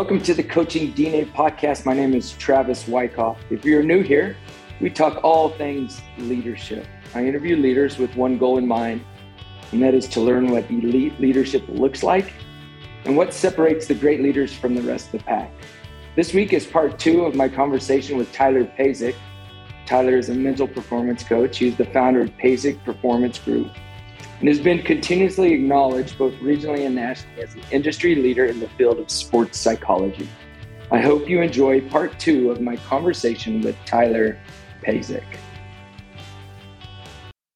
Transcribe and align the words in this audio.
Welcome 0.00 0.22
to 0.22 0.32
the 0.32 0.42
Coaching 0.42 0.94
DNA 0.94 1.30
podcast. 1.30 1.84
My 1.84 1.92
name 1.92 2.14
is 2.14 2.32
Travis 2.32 2.88
Wyckoff. 2.88 3.38
If 3.50 3.66
you're 3.66 3.82
new 3.82 4.00
here, 4.00 4.34
we 4.80 4.88
talk 4.88 5.22
all 5.22 5.50
things 5.50 6.00
leadership. 6.16 6.86
I 7.14 7.26
interview 7.26 7.54
leaders 7.54 7.98
with 7.98 8.16
one 8.16 8.38
goal 8.38 8.56
in 8.56 8.66
mind, 8.66 9.04
and 9.72 9.82
that 9.82 9.92
is 9.92 10.08
to 10.08 10.22
learn 10.22 10.50
what 10.50 10.70
elite 10.70 11.20
leadership 11.20 11.64
looks 11.68 12.02
like 12.02 12.32
and 13.04 13.14
what 13.14 13.34
separates 13.34 13.86
the 13.88 13.94
great 13.94 14.22
leaders 14.22 14.54
from 14.54 14.74
the 14.74 14.80
rest 14.80 15.12
of 15.12 15.20
the 15.20 15.24
pack. 15.26 15.52
This 16.16 16.32
week 16.32 16.54
is 16.54 16.64
part 16.64 16.98
two 16.98 17.26
of 17.26 17.34
my 17.34 17.50
conversation 17.50 18.16
with 18.16 18.32
Tyler 18.32 18.64
Pazek. 18.64 19.14
Tyler 19.84 20.16
is 20.16 20.30
a 20.30 20.34
mental 20.34 20.66
performance 20.66 21.22
coach. 21.22 21.58
He's 21.58 21.76
the 21.76 21.84
founder 21.84 22.22
of 22.22 22.30
Pazek 22.38 22.82
Performance 22.86 23.38
Group 23.38 23.68
and 24.40 24.48
has 24.48 24.58
been 24.58 24.82
continuously 24.82 25.52
acknowledged 25.52 26.16
both 26.16 26.32
regionally 26.36 26.86
and 26.86 26.94
nationally 26.94 27.42
as 27.42 27.54
an 27.54 27.62
industry 27.70 28.14
leader 28.14 28.46
in 28.46 28.58
the 28.58 28.68
field 28.70 28.98
of 28.98 29.10
sports 29.10 29.58
psychology. 29.58 30.28
I 30.90 30.98
hope 30.98 31.28
you 31.28 31.42
enjoy 31.42 31.86
part 31.90 32.18
two 32.18 32.50
of 32.50 32.60
my 32.60 32.76
conversation 32.76 33.60
with 33.60 33.76
Tyler 33.84 34.38
Pazek. 34.82 35.24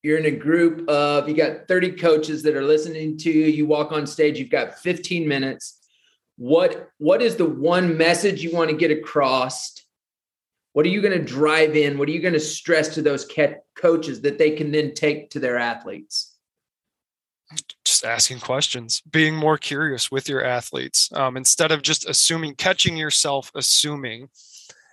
You're 0.03 0.19
in 0.19 0.27
a 0.27 0.31
group 0.31 0.87
of, 0.91 1.27
you 1.27 1.35
got 1.35 1.67
30 1.67 1.93
coaches 1.93 2.43
that 2.43 2.55
are 2.55 2.63
listening 2.63 3.17
to 3.19 3.31
you. 3.31 3.47
You 3.47 3.67
walk 3.67 3.91
on 3.91 4.07
stage, 4.07 4.39
you've 4.39 4.51
got 4.51 4.79
15 4.79 5.27
minutes. 5.27 5.81
What, 6.37 6.91
what 6.99 7.23
is 7.23 7.37
the 7.37 7.47
one 7.47 7.97
message 7.97 8.43
you 8.43 8.53
want 8.53 8.69
to 8.69 8.77
get 8.77 8.91
across? 8.91 9.75
What 10.75 10.85
are 10.85 10.91
you 10.91 11.01
going 11.01 11.19
to 11.19 11.25
drive 11.25 11.77
in? 11.77 11.97
What 11.97 12.11
are 12.11 12.13
you 12.13 12.21
going 12.21 12.35
to 12.35 12.41
stress 12.41 12.89
to 12.97 13.03
those 13.03 13.27
coaches 13.75 14.21
that 14.21 14.37
they 14.37 14.51
can 14.51 14.71
then 14.71 14.93
take 14.93 15.31
to 15.31 15.41
their 15.41 15.57
athletes? 15.57 16.34
Asking 18.05 18.41
questions, 18.41 19.03
being 19.11 19.35
more 19.35 19.59
curious 19.59 20.11
with 20.11 20.29
your 20.29 20.45
athletes 20.45 21.11
um, 21.15 21.37
instead 21.37 21.73
of 21.73 21.83
just 21.83 22.09
assuming, 22.09 22.55
catching 22.55 22.97
yourself 22.97 23.51
assuming, 23.55 24.29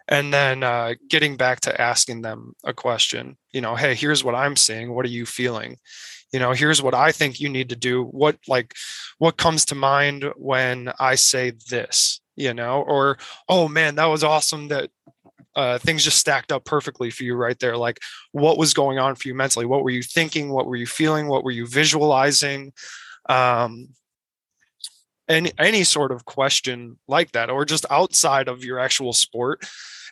and 0.07 0.33
then 0.33 0.63
uh, 0.63 0.93
getting 1.09 1.37
back 1.37 1.61
to 1.61 1.81
asking 1.81 2.21
them 2.21 2.53
a 2.63 2.73
question. 2.73 3.37
You 3.51 3.61
know, 3.61 3.75
hey, 3.75 3.95
here's 3.95 4.23
what 4.23 4.35
I'm 4.35 4.55
seeing. 4.55 4.93
What 4.93 5.05
are 5.05 5.09
you 5.09 5.25
feeling? 5.25 5.77
You 6.33 6.39
know, 6.39 6.51
here's 6.51 6.81
what 6.81 6.95
I 6.95 7.11
think 7.11 7.39
you 7.39 7.49
need 7.49 7.69
to 7.69 7.75
do. 7.75 8.03
What 8.03 8.37
like, 8.47 8.73
what 9.17 9.37
comes 9.37 9.65
to 9.65 9.75
mind 9.75 10.25
when 10.35 10.91
I 10.99 11.15
say 11.15 11.51
this? 11.69 12.21
You 12.35 12.53
know, 12.53 12.81
or 12.81 13.17
oh 13.49 13.67
man, 13.67 13.95
that 13.95 14.05
was 14.05 14.23
awesome 14.23 14.69
that 14.69 14.89
uh, 15.55 15.77
things 15.79 16.03
just 16.03 16.17
stacked 16.17 16.51
up 16.51 16.65
perfectly 16.65 17.09
for 17.09 17.23
you 17.23 17.35
right 17.35 17.59
there. 17.59 17.77
Like, 17.77 17.99
what 18.31 18.57
was 18.57 18.73
going 18.73 18.99
on 18.99 19.15
for 19.15 19.27
you 19.27 19.35
mentally? 19.35 19.65
What 19.65 19.83
were 19.83 19.89
you 19.89 20.03
thinking? 20.03 20.51
What 20.51 20.65
were 20.65 20.75
you 20.75 20.87
feeling? 20.87 21.27
What 21.27 21.43
were 21.43 21.51
you 21.51 21.67
visualizing? 21.67 22.73
Um, 23.27 23.89
any 25.27 25.51
any 25.57 25.83
sort 25.83 26.11
of 26.11 26.25
question 26.25 26.97
like 27.07 27.31
that, 27.31 27.49
or 27.49 27.65
just 27.65 27.85
outside 27.89 28.47
of 28.47 28.63
your 28.63 28.79
actual 28.79 29.13
sport, 29.13 29.65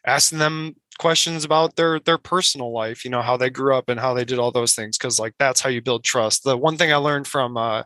asking 0.06 0.40
them 0.40 0.76
questions 0.98 1.44
about 1.44 1.76
their 1.76 2.00
their 2.00 2.18
personal 2.18 2.72
life. 2.72 3.04
You 3.04 3.12
know, 3.12 3.22
how 3.22 3.38
they 3.38 3.50
grew 3.50 3.76
up 3.76 3.90
and 3.90 4.00
how 4.00 4.14
they 4.14 4.26
did 4.26 4.40
all 4.40 4.52
those 4.52 4.76
things, 4.76 4.98
because 4.98 5.20
like 5.20 5.34
that's 5.40 5.62
how 5.62 5.70
you 5.70 5.82
build 5.82 6.04
trust. 6.04 6.44
The 6.44 6.58
one 6.58 6.78
thing 6.78 6.92
I 6.94 6.98
learned 6.98 7.28
from 7.28 7.58
uh, 7.58 7.84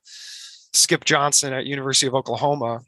Skip 0.74 1.06
Johnson 1.06 1.54
at 1.54 1.66
University 1.66 2.08
of 2.08 2.16
Oklahoma 2.16 2.82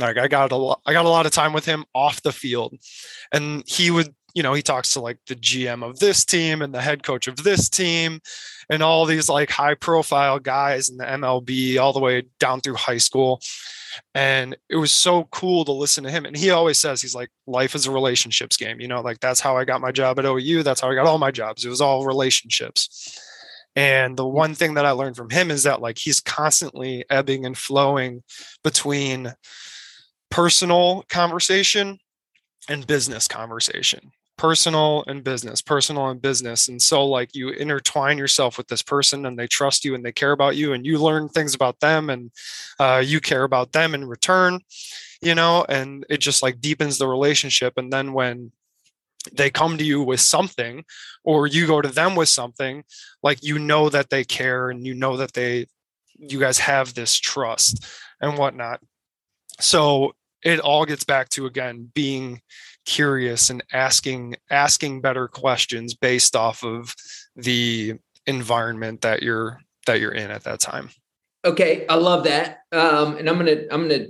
like 0.00 0.18
I 0.18 0.28
got 0.28 0.52
a 0.52 0.56
lot, 0.56 0.80
I 0.86 0.92
got 0.92 1.04
a 1.04 1.10
lot 1.10 1.26
of 1.26 1.32
time 1.32 1.52
with 1.52 1.64
him 1.64 1.84
off 1.94 2.22
the 2.22 2.32
field, 2.32 2.74
and 3.32 3.62
he 3.66 3.90
would, 3.90 4.14
you 4.34 4.42
know, 4.42 4.54
he 4.54 4.62
talks 4.62 4.92
to 4.92 5.00
like 5.00 5.18
the 5.26 5.36
GM 5.36 5.82
of 5.82 5.98
this 5.98 6.24
team 6.24 6.62
and 6.62 6.74
the 6.74 6.82
head 6.82 7.02
coach 7.02 7.28
of 7.28 7.36
this 7.36 7.68
team, 7.68 8.20
and 8.70 8.82
all 8.82 9.04
these 9.04 9.28
like 9.28 9.50
high 9.50 9.74
profile 9.74 10.38
guys 10.38 10.88
in 10.88 10.96
the 10.96 11.04
MLB 11.04 11.78
all 11.78 11.92
the 11.92 12.00
way 12.00 12.24
down 12.38 12.60
through 12.60 12.74
high 12.74 12.98
school, 12.98 13.40
and 14.14 14.56
it 14.68 14.76
was 14.76 14.92
so 14.92 15.24
cool 15.30 15.64
to 15.64 15.72
listen 15.72 16.04
to 16.04 16.10
him. 16.10 16.24
And 16.24 16.36
he 16.36 16.50
always 16.50 16.78
says 16.78 17.00
he's 17.00 17.14
like, 17.14 17.30
life 17.46 17.74
is 17.74 17.86
a 17.86 17.90
relationships 17.90 18.56
game. 18.56 18.80
You 18.80 18.88
know, 18.88 19.00
like 19.00 19.20
that's 19.20 19.40
how 19.40 19.56
I 19.56 19.64
got 19.64 19.80
my 19.80 19.92
job 19.92 20.18
at 20.18 20.24
OU. 20.24 20.62
That's 20.62 20.80
how 20.80 20.90
I 20.90 20.94
got 20.94 21.06
all 21.06 21.18
my 21.18 21.30
jobs. 21.30 21.64
It 21.64 21.70
was 21.70 21.80
all 21.80 22.06
relationships. 22.06 23.18
And 23.76 24.16
the 24.16 24.26
one 24.26 24.54
thing 24.54 24.74
that 24.74 24.86
I 24.86 24.90
learned 24.90 25.16
from 25.16 25.30
him 25.30 25.50
is 25.50 25.62
that 25.62 25.80
like 25.80 25.98
he's 25.98 26.20
constantly 26.20 27.04
ebbing 27.10 27.46
and 27.46 27.56
flowing 27.56 28.24
between 28.64 29.34
personal 30.30 31.04
conversation 31.08 31.98
and 32.68 32.86
business 32.86 33.28
conversation. 33.28 34.12
Personal 34.36 35.02
and 35.08 35.24
business 35.24 35.60
personal 35.60 36.08
and 36.10 36.22
business. 36.22 36.68
And 36.68 36.80
so 36.80 37.04
like 37.04 37.34
you 37.34 37.48
intertwine 37.48 38.18
yourself 38.18 38.56
with 38.56 38.68
this 38.68 38.82
person 38.82 39.26
and 39.26 39.36
they 39.36 39.48
trust 39.48 39.84
you 39.84 39.96
and 39.96 40.04
they 40.04 40.12
care 40.12 40.32
about 40.32 40.54
you 40.54 40.72
and 40.72 40.86
you 40.86 40.98
learn 40.98 41.28
things 41.28 41.54
about 41.54 41.80
them 41.80 42.08
and 42.08 42.30
uh, 42.78 43.02
you 43.04 43.20
care 43.20 43.42
about 43.42 43.72
them 43.72 43.94
in 43.94 44.04
return 44.06 44.60
you 45.20 45.34
know 45.34 45.64
and 45.68 46.06
it 46.08 46.18
just 46.18 46.42
like 46.42 46.60
deepens 46.60 46.98
the 46.98 47.08
relationship. 47.08 47.74
And 47.76 47.92
then 47.92 48.12
when 48.12 48.52
they 49.32 49.50
come 49.50 49.76
to 49.78 49.84
you 49.84 50.02
with 50.02 50.20
something 50.20 50.84
or 51.24 51.46
you 51.46 51.66
go 51.66 51.82
to 51.82 51.88
them 51.88 52.14
with 52.14 52.28
something 52.28 52.84
like 53.22 53.42
you 53.42 53.58
know 53.58 53.88
that 53.88 54.10
they 54.10 54.24
care 54.24 54.70
and 54.70 54.86
you 54.86 54.94
know 54.94 55.16
that 55.16 55.32
they 55.32 55.66
you 56.18 56.38
guys 56.38 56.58
have 56.58 56.94
this 56.94 57.14
trust 57.14 57.86
and 58.20 58.38
whatnot. 58.38 58.80
So 59.60 60.14
it 60.44 60.60
all 60.60 60.84
gets 60.84 61.04
back 61.04 61.28
to 61.30 61.46
again 61.46 61.90
being 61.94 62.40
curious 62.86 63.50
and 63.50 63.62
asking 63.72 64.36
asking 64.50 65.00
better 65.00 65.28
questions 65.28 65.94
based 65.94 66.34
off 66.34 66.64
of 66.64 66.94
the 67.36 67.94
environment 68.26 69.02
that 69.02 69.22
you're 69.22 69.60
that 69.86 70.00
you're 70.00 70.12
in 70.12 70.30
at 70.30 70.44
that 70.44 70.60
time. 70.60 70.90
Okay 71.44 71.86
i 71.88 71.94
love 71.94 72.24
that. 72.24 72.60
Um, 72.72 73.16
and 73.16 73.28
i'm 73.28 73.36
gonna 73.36 73.62
i'm 73.70 73.88
gonna 73.88 74.06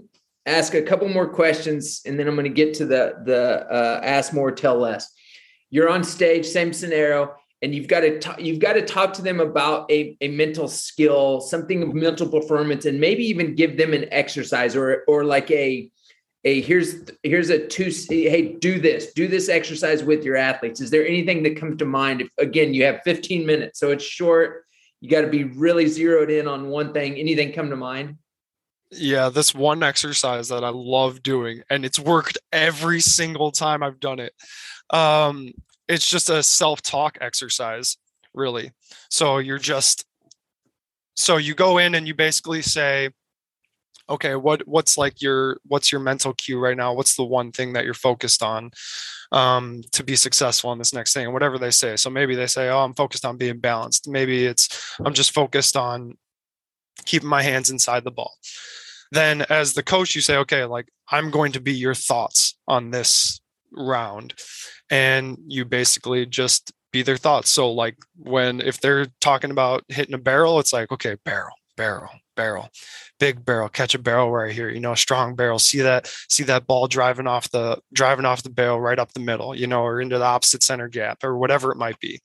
ask 0.46 0.74
a 0.74 0.82
couple 0.82 1.08
more 1.08 1.28
questions 1.28 2.00
and 2.06 2.18
then 2.18 2.26
i'm 2.26 2.36
gonna 2.36 2.48
get 2.48 2.74
to 2.74 2.86
the 2.86 3.16
the 3.24 3.66
uh, 3.70 4.00
ask 4.02 4.32
more 4.32 4.50
tell 4.50 4.78
less. 4.78 5.12
You're 5.70 5.90
on 5.90 6.02
stage 6.02 6.46
same 6.46 6.72
scenario 6.72 7.34
and 7.62 7.74
you've 7.74 7.88
got 7.88 8.00
to 8.00 8.18
talk, 8.18 8.40
you've 8.40 8.60
got 8.60 8.74
to 8.74 8.82
talk 8.82 9.12
to 9.14 9.22
them 9.22 9.40
about 9.40 9.90
a, 9.90 10.16
a 10.20 10.28
mental 10.28 10.68
skill 10.68 11.40
something 11.40 11.82
of 11.82 11.94
mental 11.94 12.28
performance 12.28 12.86
and 12.86 13.00
maybe 13.00 13.24
even 13.24 13.54
give 13.54 13.76
them 13.76 13.92
an 13.92 14.06
exercise 14.12 14.76
or 14.76 15.02
or 15.08 15.24
like 15.24 15.50
a 15.50 15.90
hey 16.42 16.60
here's 16.60 17.02
here's 17.22 17.50
a 17.50 17.66
two 17.66 17.90
hey 18.08 18.52
do 18.54 18.78
this 18.80 19.12
do 19.12 19.28
this 19.28 19.48
exercise 19.48 20.02
with 20.02 20.24
your 20.24 20.36
athletes. 20.36 20.80
Is 20.80 20.90
there 20.90 21.06
anything 21.06 21.42
that 21.42 21.56
comes 21.56 21.78
to 21.78 21.84
mind? 21.84 22.20
If 22.22 22.30
again 22.38 22.74
you 22.74 22.84
have 22.84 23.00
15 23.04 23.44
minutes 23.46 23.78
so 23.80 23.90
it's 23.90 24.04
short. 24.04 24.64
You 25.00 25.08
got 25.08 25.20
to 25.20 25.28
be 25.28 25.44
really 25.44 25.86
zeroed 25.86 26.30
in 26.30 26.48
on 26.48 26.68
one 26.68 26.92
thing. 26.92 27.14
Anything 27.16 27.52
come 27.52 27.70
to 27.70 27.76
mind? 27.76 28.16
Yeah 28.90 29.28
this 29.28 29.54
one 29.54 29.82
exercise 29.82 30.48
that 30.48 30.64
i 30.64 30.70
love 30.70 31.22
doing 31.22 31.62
and 31.68 31.84
it's 31.84 31.98
worked 31.98 32.38
every 32.52 33.00
single 33.00 33.52
time 33.52 33.82
i've 33.82 34.00
done 34.00 34.18
it. 34.18 34.32
Um 34.90 35.52
it's 35.88 36.08
just 36.08 36.30
a 36.30 36.42
self-talk 36.42 37.18
exercise 37.20 37.96
really. 38.34 38.72
So 39.10 39.38
you're 39.38 39.58
just 39.58 40.04
so 41.16 41.36
you 41.36 41.54
go 41.54 41.78
in 41.78 41.96
and 41.96 42.06
you 42.06 42.14
basically 42.14 42.62
say 42.62 43.10
okay 44.10 44.34
what 44.34 44.66
what's 44.66 44.96
like 44.96 45.20
your 45.20 45.58
what's 45.66 45.92
your 45.92 46.00
mental 46.00 46.32
cue 46.34 46.58
right 46.58 46.76
now? 46.76 46.92
What's 46.92 47.16
the 47.16 47.24
one 47.24 47.52
thing 47.52 47.72
that 47.74 47.84
you're 47.84 47.94
focused 47.94 48.42
on 48.42 48.70
um, 49.32 49.82
to 49.92 50.02
be 50.02 50.16
successful 50.16 50.72
in 50.72 50.78
this 50.78 50.94
next 50.94 51.12
thing 51.12 51.32
whatever 51.32 51.58
they 51.58 51.70
say. 51.70 51.96
So 51.96 52.10
maybe 52.10 52.34
they 52.34 52.46
say 52.46 52.68
oh 52.68 52.80
i'm 52.80 52.94
focused 52.94 53.24
on 53.24 53.36
being 53.36 53.58
balanced. 53.58 54.08
Maybe 54.08 54.46
it's 54.46 54.96
i'm 55.04 55.14
just 55.14 55.32
focused 55.32 55.76
on 55.76 56.16
keeping 57.04 57.28
my 57.28 57.42
hands 57.42 57.70
inside 57.70 58.04
the 58.04 58.10
ball. 58.10 58.34
Then 59.12 59.42
as 59.48 59.74
the 59.74 59.82
coach 59.82 60.14
you 60.14 60.20
say 60.20 60.36
okay 60.38 60.64
like 60.64 60.88
i'm 61.10 61.30
going 61.30 61.52
to 61.52 61.60
be 61.60 61.72
your 61.72 61.94
thoughts 61.94 62.56
on 62.66 62.90
this 62.90 63.40
round. 63.72 64.34
And 64.90 65.36
you 65.46 65.66
basically 65.66 66.24
just 66.24 66.72
be 66.90 67.02
their 67.02 67.18
thoughts. 67.18 67.50
So 67.50 67.70
like 67.70 67.96
when 68.16 68.62
if 68.62 68.80
they're 68.80 69.08
talking 69.20 69.50
about 69.50 69.84
hitting 69.88 70.14
a 70.14 70.18
barrel 70.18 70.58
it's 70.58 70.72
like 70.72 70.90
okay 70.92 71.16
barrel 71.24 71.54
barrel 71.76 72.10
barrel 72.38 72.70
big 73.18 73.44
barrel 73.44 73.68
catch 73.68 73.94
a 73.96 73.98
barrel 73.98 74.30
right 74.30 74.52
here 74.52 74.70
you 74.70 74.78
know 74.78 74.92
a 74.92 74.96
strong 74.96 75.34
barrel 75.34 75.58
see 75.58 75.80
that 75.80 76.06
see 76.28 76.44
that 76.44 76.68
ball 76.68 76.86
driving 76.86 77.26
off 77.26 77.50
the 77.50 77.76
driving 77.92 78.24
off 78.24 78.44
the 78.44 78.50
barrel 78.50 78.80
right 78.80 79.00
up 79.00 79.12
the 79.12 79.20
middle 79.20 79.54
you 79.54 79.66
know 79.66 79.82
or 79.82 80.00
into 80.00 80.18
the 80.18 80.24
opposite 80.24 80.62
center 80.62 80.88
gap 80.88 81.24
or 81.24 81.36
whatever 81.36 81.72
it 81.72 81.76
might 81.76 81.98
be. 82.00 82.20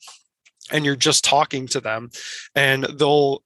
And 0.72 0.86
you're 0.86 0.96
just 0.96 1.26
talking 1.26 1.68
to 1.68 1.82
them 1.82 2.12
and 2.56 2.84
they'll 2.84 3.44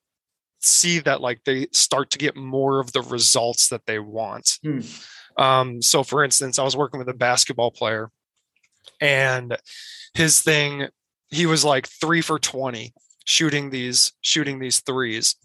see 0.62 1.00
that 1.00 1.22
like 1.22 1.44
they 1.46 1.68
start 1.72 2.10
to 2.12 2.18
get 2.18 2.36
more 2.36 2.80
of 2.80 2.92
the 2.92 3.02
results 3.02 3.70
that 3.70 3.86
they 3.86 4.00
want. 4.00 4.60
Hmm. 4.64 4.80
um, 5.38 5.82
so 5.82 6.04
for 6.04 6.24
instance 6.24 6.60
i 6.60 6.64
was 6.64 6.76
working 6.76 7.00
with 7.00 7.10
a 7.10 7.14
basketball 7.14 7.72
player 7.72 8.12
and 9.00 9.58
his 10.14 10.42
thing 10.42 10.88
he 11.30 11.46
was 11.46 11.64
like 11.64 11.88
three 11.88 12.22
for 12.22 12.40
20 12.40 12.94
shooting 13.26 13.70
these 13.70 14.14
shooting 14.22 14.60
these 14.60 14.80
threes 14.80 15.36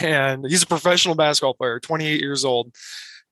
and 0.00 0.44
he's 0.46 0.62
a 0.62 0.66
professional 0.66 1.14
basketball 1.14 1.54
player, 1.54 1.80
28 1.80 2.20
years 2.20 2.44
old, 2.44 2.74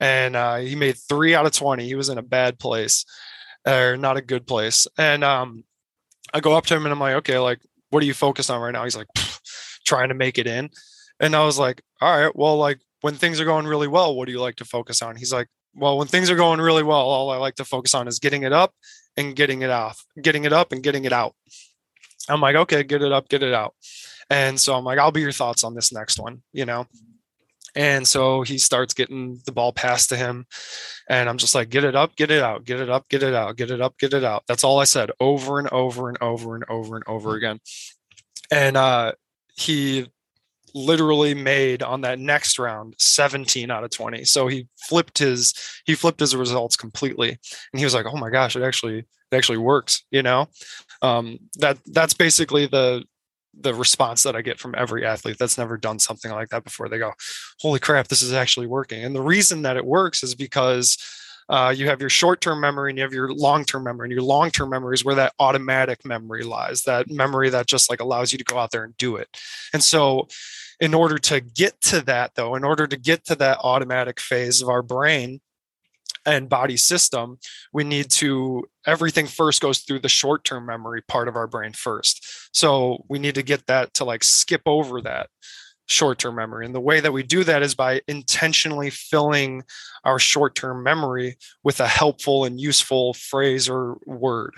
and 0.01 0.37
uh, 0.37 0.57
he 0.57 0.77
made 0.77 0.97
three 0.97 1.35
out 1.35 1.47
of 1.47 1.53
20. 1.53 1.85
He 1.85 1.95
was 1.95 2.09
in 2.09 2.19
a 2.19 2.23
bad 2.23 2.59
place, 2.59 3.05
or 3.67 3.97
not 3.97 4.17
a 4.17 4.23
good 4.23 4.47
place. 4.47 4.87
And 4.99 5.25
um, 5.25 5.65
I 6.33 6.41
go 6.41 6.55
up 6.55 6.67
to 6.67 6.75
him 6.75 6.85
and 6.85 6.93
I'm 6.93 7.01
like, 7.01 7.17
okay, 7.17 7.39
like, 7.39 7.61
what 7.91 8.03
are 8.03 8.07
you 8.07 8.15
focused 8.15 8.51
on 8.51 8.61
right 8.61 8.73
now? 8.73 8.85
He's 8.85 8.97
like, 8.97 9.09
trying 9.85 10.09
to 10.09 10.15
make 10.15 10.39
it 10.39 10.47
in. 10.47 10.71
And 11.21 11.37
I 11.37 11.45
was 11.45 11.59
like, 11.59 11.83
all 12.01 12.19
right, 12.19 12.35
well, 12.35 12.57
like 12.57 12.81
when 13.03 13.15
things 13.15 13.41
are 13.41 13.45
going 13.45 13.67
really 13.67 13.89
well, 13.89 14.15
what 14.15 14.27
do 14.27 14.33
you 14.33 14.41
like 14.41 14.57
to 14.57 14.65
focus 14.65 15.03
on? 15.03 15.17
He's 15.17 15.33
like, 15.33 15.49
well, 15.75 15.99
when 15.99 16.09
things 16.09 16.31
are 16.31 16.37
going 16.37 16.61
really 16.61 16.83
well, 16.83 16.99
all 16.99 17.31
I 17.31 17.37
like 17.37 17.57
to 17.57 17.65
focus 17.65 17.95
on 17.95 18.09
is 18.09 18.19
getting 18.19 18.43
it 18.43 18.53
up 18.53 18.75
and 19.17 19.37
getting 19.37 19.63
it 19.63 19.71
off, 19.71 20.05
getting 20.21 20.45
it 20.45 20.53
up 20.53 20.73
and 20.73 20.83
getting 20.83 21.05
it 21.05 21.13
out. 21.13 21.35
I'm 22.29 22.41
like, 22.41 22.57
okay, 22.57 22.83
get 22.83 23.03
it 23.03 23.13
up, 23.13 23.29
get 23.29 23.43
it 23.43 23.53
out. 23.53 23.75
And 24.35 24.61
so 24.61 24.75
I'm 24.75 24.83
like, 24.83 24.99
I'll 24.99 25.13
be 25.13 25.21
your 25.21 25.31
thoughts 25.31 25.63
on 25.63 25.77
this 25.77 25.93
next 25.93 26.19
one, 26.19 26.43
you 26.53 26.65
know? 26.65 26.89
And 27.77 28.07
so 28.07 28.43
he 28.43 28.59
starts 28.59 28.93
getting 28.93 29.41
the 29.47 29.53
ball 29.53 29.73
passed 29.73 30.09
to 30.09 30.17
him. 30.17 30.47
And 31.09 31.29
I'm 31.29 31.39
just 31.39 31.55
like, 31.55 31.69
get 31.69 31.85
it 31.85 31.95
up, 31.95 32.17
get 32.17 32.33
it 32.33 32.43
out, 32.43 32.65
get 32.65 32.81
it 32.81 32.91
up, 32.91 33.09
get 33.09 33.23
it 33.23 33.33
out, 33.33 33.57
get 33.57 33.71
it 33.71 33.81
up, 33.81 33.97
get 33.97 34.13
it 34.13 34.25
out. 34.25 34.43
That's 34.49 34.65
all 34.65 34.81
I 34.81 34.85
said 34.85 35.13
over 35.21 35.61
and 35.61 35.69
over 35.69 36.09
and 36.09 36.19
over 36.21 36.57
and 36.57 36.65
over 36.69 36.97
and 36.97 37.05
over 37.07 37.37
again. 37.37 37.61
And 38.51 38.77
uh, 38.77 39.13
he 39.57 40.09
literally 40.75 41.35
made 41.35 41.85
on 41.85 42.01
that 42.01 42.19
next 42.19 42.59
round 42.59 42.97
17 42.99 43.71
out 43.71 43.85
of 43.85 43.91
20 43.91 44.25
so 44.25 44.49
he 44.49 44.67
flipped 44.89 45.19
his 45.19 45.55
he 45.87 45.95
flipped 45.95 46.19
his 46.19 46.35
results 46.35 46.77
completely 46.77 47.29
and 47.29 47.79
he 47.79 47.85
was 47.85 47.95
like 47.95 48.07
oh 48.07 48.17
my 48.17 48.29
gosh 48.29 48.57
it 48.57 48.63
actually 48.65 48.99
it 48.99 49.37
actually 49.37 49.57
works 49.57 50.03
you 50.11 50.21
know 50.21 50.49
um 51.01 51.39
that 51.61 51.79
that's 51.87 52.13
basically 52.13 52.67
the 52.67 53.05
the 53.61 53.75
response 53.75 54.23
that 54.23 54.37
i 54.37 54.43
get 54.43 54.59
from 54.59 54.75
every 54.77 55.05
athlete 55.05 55.37
that's 55.39 55.59
never 55.59 55.77
done 55.77 55.99
something 55.99 56.31
like 56.33 56.51
that 56.51 56.65
before. 56.65 56.89
They 56.89 56.99
go 56.99 57.13
holy 57.61 57.79
crap 57.79 58.09
this 58.09 58.23
is 58.23 58.33
actually 58.33 58.67
working. 58.67 59.05
And 59.05 59.15
the 59.15 59.23
reason 59.23 59.63
that 59.63 59.77
it 59.77 59.85
works 59.85 60.23
is 60.23 60.35
because 60.35 60.99
uh, 61.51 61.75
you 61.77 61.87
have 61.89 62.01
your 62.01 62.09
short-term 62.09 62.59
memory 62.59 62.91
and 62.91 62.99
you 62.99 63.05
have 63.05 63.13
your 63.13 63.31
long-term 63.31 63.85
memory 63.85 64.07
and 64.07 64.13
your 64.13 64.23
long-term 64.23 64.71
memory 64.71 64.95
is 64.95 65.05
where 65.05 65.15
that 65.15 65.35
automatic 65.39 66.03
memory 66.05 66.43
lies 66.43 66.85
that 66.85 67.11
memory 67.11 67.51
that 67.51 67.67
just 67.67 67.91
like 67.91 68.01
allows 68.01 68.33
you 68.33 68.39
to 68.39 68.45
go 68.45 68.59
out 68.59 68.71
there 68.71 68.85
and 68.85 68.97
do 68.97 69.17
it. 69.17 69.29
And 69.73 69.83
so 69.83 70.27
in 70.81 70.95
order 70.95 71.19
to 71.19 71.41
get 71.41 71.81
to 71.83 72.01
that 72.03 72.35
though 72.35 72.55
in 72.55 72.65
order 72.65 72.87
to 72.87 72.97
get 72.97 73.25
to 73.27 73.35
that 73.37 73.59
automatic 73.63 74.21
phase 74.21 74.63
of 74.63 74.69
our 74.69 74.83
brain 74.83 75.41
and 76.27 76.49
body 76.49 76.77
system 76.77 77.39
we 77.73 77.85
need 77.85 78.11
to 78.11 78.65
everything 78.87 79.27
first 79.27 79.61
goes 79.61 79.79
through 79.79 79.99
the 79.99 80.09
short 80.09 80.45
term 80.45 80.67
memory 80.67 81.03
part 81.03 81.29
of 81.29 81.37
our 81.37 81.47
brain 81.47 81.73
first. 81.73 82.27
So 82.57 83.05
we 83.09 83.19
need 83.19 83.35
to 83.35 83.43
get 83.43 83.67
that 83.67 83.95
to 83.95 84.05
like 84.05 84.25
skip 84.25 84.63
over 84.67 85.01
that 85.03 85.29
short 85.87 86.19
term 86.19 86.37
memory. 86.37 86.67
And 86.67 86.75
the 86.75 86.81
way 86.81 87.01
that 87.01 87.13
we 87.13 87.23
do 87.23 87.45
that 87.45 87.63
is 87.63 87.75
by 87.75 88.01
intentionally 88.09 88.91
filling 88.91 89.63
our 90.05 90.19
short 90.19 90.55
term 90.55 90.83
memory 90.83 91.37
with 91.63 91.81
a 91.81 91.87
helpful 91.87 92.45
and 92.45 92.61
useful 92.61 93.15
phrase 93.15 93.69
or 93.69 93.99
word. 94.07 94.55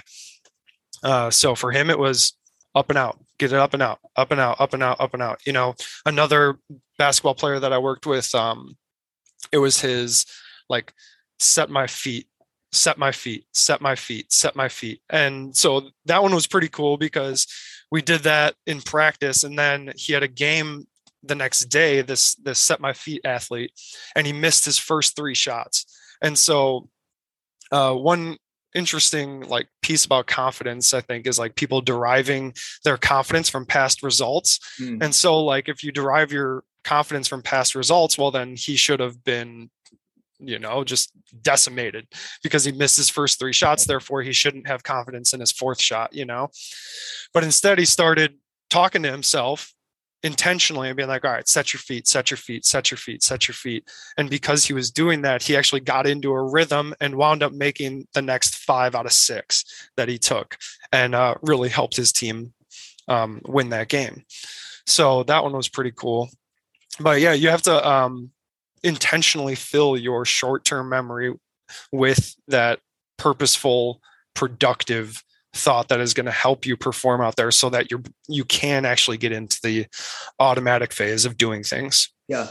Uh, 1.02 1.30
so 1.30 1.54
for 1.54 1.72
him 1.72 1.90
it 1.90 1.98
was 1.98 2.34
up 2.74 2.90
and 2.90 2.98
out 2.98 3.18
get 3.38 3.52
it 3.52 3.58
up 3.58 3.74
and 3.74 3.82
out, 3.82 4.00
up 4.16 4.30
and 4.30 4.40
out, 4.40 4.60
up 4.60 4.74
and 4.74 4.82
out, 4.82 5.00
up 5.00 5.14
and 5.14 5.22
out. 5.22 5.40
You 5.46 5.52
know, 5.52 5.74
another 6.04 6.58
basketball 6.98 7.34
player 7.34 7.60
that 7.60 7.72
I 7.72 7.78
worked 7.78 8.06
with, 8.06 8.34
um, 8.34 8.76
it 9.52 9.58
was 9.58 9.80
his 9.80 10.26
like 10.68 10.92
set 11.38 11.70
my 11.70 11.86
feet, 11.86 12.26
set 12.72 12.98
my 12.98 13.12
feet, 13.12 13.46
set 13.52 13.80
my 13.80 13.94
feet, 13.94 14.32
set 14.32 14.56
my 14.56 14.68
feet. 14.68 15.00
And 15.10 15.56
so 15.56 15.90
that 16.06 16.22
one 16.22 16.34
was 16.34 16.46
pretty 16.46 16.68
cool 16.68 16.96
because 16.96 17.46
we 17.90 18.02
did 18.02 18.22
that 18.22 18.54
in 18.66 18.80
practice. 18.80 19.44
And 19.44 19.58
then 19.58 19.92
he 19.96 20.12
had 20.12 20.22
a 20.22 20.28
game 20.28 20.86
the 21.22 21.34
next 21.34 21.66
day, 21.66 22.02
this 22.02 22.34
this 22.36 22.58
set 22.58 22.80
my 22.80 22.92
feet 22.92 23.22
athlete, 23.24 23.72
and 24.14 24.26
he 24.26 24.32
missed 24.32 24.64
his 24.64 24.78
first 24.78 25.16
three 25.16 25.34
shots. 25.34 25.84
And 26.22 26.38
so 26.38 26.88
uh, 27.72 27.94
one 27.94 28.36
interesting 28.74 29.40
like 29.40 29.68
piece 29.80 30.04
about 30.04 30.26
confidence 30.26 30.92
i 30.92 31.00
think 31.00 31.26
is 31.26 31.38
like 31.38 31.54
people 31.54 31.80
deriving 31.80 32.52
their 32.84 32.98
confidence 32.98 33.48
from 33.48 33.64
past 33.64 34.02
results 34.02 34.60
mm. 34.78 35.02
and 35.02 35.14
so 35.14 35.42
like 35.42 35.66
if 35.66 35.82
you 35.82 35.90
derive 35.90 36.30
your 36.30 36.62
confidence 36.84 37.26
from 37.26 37.40
past 37.40 37.74
results 37.74 38.18
well 38.18 38.30
then 38.30 38.54
he 38.54 38.76
should 38.76 39.00
have 39.00 39.24
been 39.24 39.70
you 40.38 40.58
know 40.58 40.84
just 40.84 41.12
decimated 41.42 42.06
because 42.42 42.64
he 42.64 42.72
missed 42.72 42.96
his 42.96 43.08
first 43.08 43.38
three 43.38 43.52
shots 43.52 43.86
therefore 43.86 44.22
he 44.22 44.32
shouldn't 44.32 44.66
have 44.66 44.82
confidence 44.82 45.32
in 45.32 45.40
his 45.40 45.52
fourth 45.52 45.80
shot 45.80 46.12
you 46.12 46.24
know 46.24 46.48
but 47.32 47.44
instead 47.44 47.78
he 47.78 47.84
started 47.84 48.34
talking 48.68 49.02
to 49.02 49.10
himself 49.10 49.72
intentionally 50.22 50.88
and 50.88 50.96
being 50.96 51.08
like, 51.08 51.24
all 51.24 51.30
right, 51.30 51.48
set 51.48 51.72
your 51.72 51.80
feet, 51.80 52.06
set 52.06 52.30
your 52.30 52.36
feet, 52.36 52.64
set 52.64 52.90
your 52.90 52.98
feet, 52.98 53.22
set 53.22 53.48
your 53.48 53.54
feet. 53.54 53.88
And 54.16 54.28
because 54.28 54.64
he 54.64 54.72
was 54.72 54.90
doing 54.90 55.22
that, 55.22 55.42
he 55.42 55.56
actually 55.56 55.80
got 55.80 56.06
into 56.06 56.32
a 56.32 56.50
rhythm 56.50 56.94
and 57.00 57.14
wound 57.16 57.42
up 57.42 57.52
making 57.52 58.08
the 58.12 58.22
next 58.22 58.56
five 58.56 58.94
out 58.94 59.06
of 59.06 59.12
six 59.12 59.64
that 59.96 60.08
he 60.08 60.18
took 60.18 60.58
and 60.92 61.14
uh, 61.14 61.36
really 61.42 61.68
helped 61.68 61.96
his 61.96 62.12
team 62.12 62.52
um, 63.08 63.40
win 63.46 63.70
that 63.70 63.88
game. 63.88 64.24
So 64.86 65.22
that 65.24 65.44
one 65.44 65.52
was 65.52 65.68
pretty 65.68 65.92
cool. 65.92 66.28
But 66.98 67.20
yeah, 67.20 67.32
you 67.32 67.48
have 67.50 67.62
to 67.62 67.88
um, 67.88 68.30
intentionally 68.86 69.56
fill 69.56 69.96
your 69.96 70.24
short 70.24 70.64
term 70.64 70.88
memory 70.88 71.34
with 71.92 72.34
that 72.46 72.78
purposeful, 73.18 74.00
productive 74.34 75.22
thought 75.52 75.88
that 75.88 76.00
is 76.00 76.14
going 76.14 76.26
to 76.26 76.32
help 76.32 76.66
you 76.66 76.76
perform 76.76 77.20
out 77.20 77.36
there 77.36 77.50
so 77.50 77.68
that 77.70 77.90
you 77.90 78.02
you 78.28 78.44
can 78.44 78.84
actually 78.84 79.16
get 79.16 79.32
into 79.32 79.58
the 79.62 79.86
automatic 80.38 80.92
phase 80.92 81.24
of 81.24 81.36
doing 81.36 81.62
things. 81.62 82.12
Yeah. 82.28 82.46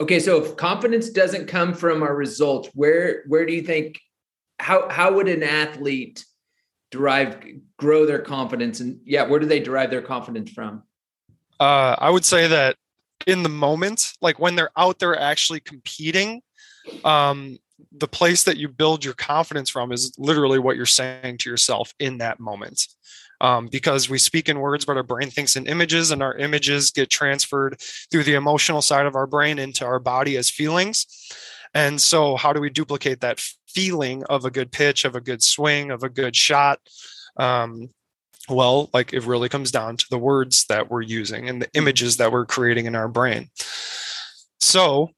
Okay 0.00 0.20
so 0.20 0.42
if 0.42 0.56
confidence 0.56 1.10
doesn't 1.10 1.46
come 1.46 1.74
from 1.74 2.02
our 2.02 2.14
results 2.14 2.70
where 2.74 3.24
where 3.26 3.44
do 3.44 3.52
you 3.52 3.62
think 3.62 4.00
how 4.58 4.88
how 4.88 5.12
would 5.14 5.28
an 5.28 5.42
athlete 5.42 6.24
derive 6.90 7.44
grow 7.78 8.06
their 8.06 8.20
confidence 8.20 8.80
and 8.80 9.00
yeah 9.04 9.24
where 9.24 9.40
do 9.40 9.46
they 9.46 9.60
derive 9.60 9.90
their 9.90 10.02
confidence 10.02 10.50
from? 10.50 10.82
Uh 11.58 11.96
i 11.98 12.08
would 12.08 12.24
say 12.24 12.46
that 12.46 12.76
in 13.26 13.42
the 13.42 13.48
moment 13.48 14.12
like 14.20 14.38
when 14.38 14.54
they're 14.54 14.70
out 14.76 14.98
there 14.98 15.18
actually 15.18 15.60
competing 15.60 16.40
um 17.04 17.58
the 17.92 18.08
place 18.08 18.44
that 18.44 18.56
you 18.56 18.68
build 18.68 19.04
your 19.04 19.14
confidence 19.14 19.70
from 19.70 19.92
is 19.92 20.12
literally 20.18 20.58
what 20.58 20.76
you're 20.76 20.86
saying 20.86 21.38
to 21.38 21.50
yourself 21.50 21.92
in 21.98 22.18
that 22.18 22.40
moment. 22.40 22.86
Um, 23.40 23.66
because 23.66 24.08
we 24.08 24.18
speak 24.18 24.48
in 24.48 24.60
words, 24.60 24.86
but 24.86 24.96
our 24.96 25.02
brain 25.02 25.28
thinks 25.28 25.56
in 25.56 25.66
images, 25.66 26.10
and 26.10 26.22
our 26.22 26.34
images 26.38 26.90
get 26.90 27.10
transferred 27.10 27.78
through 28.10 28.24
the 28.24 28.34
emotional 28.34 28.80
side 28.80 29.04
of 29.04 29.14
our 29.14 29.26
brain 29.26 29.58
into 29.58 29.84
our 29.84 29.98
body 29.98 30.38
as 30.38 30.48
feelings. 30.48 31.06
And 31.74 32.00
so, 32.00 32.36
how 32.36 32.54
do 32.54 32.60
we 32.62 32.70
duplicate 32.70 33.20
that 33.20 33.44
feeling 33.68 34.24
of 34.24 34.46
a 34.46 34.50
good 34.50 34.72
pitch, 34.72 35.04
of 35.04 35.16
a 35.16 35.20
good 35.20 35.42
swing, 35.42 35.90
of 35.90 36.02
a 36.02 36.08
good 36.08 36.34
shot? 36.34 36.80
Um, 37.36 37.90
well, 38.48 38.90
like 38.92 39.12
it 39.12 39.24
really 39.24 39.48
comes 39.48 39.70
down 39.70 39.96
to 39.96 40.06
the 40.10 40.18
words 40.18 40.66
that 40.66 40.90
we're 40.90 41.02
using 41.02 41.48
and 41.48 41.62
the 41.62 41.68
images 41.74 42.16
that 42.18 42.32
we're 42.32 42.46
creating 42.46 42.86
in 42.86 42.94
our 42.94 43.08
brain. 43.08 43.50
So, 44.60 45.10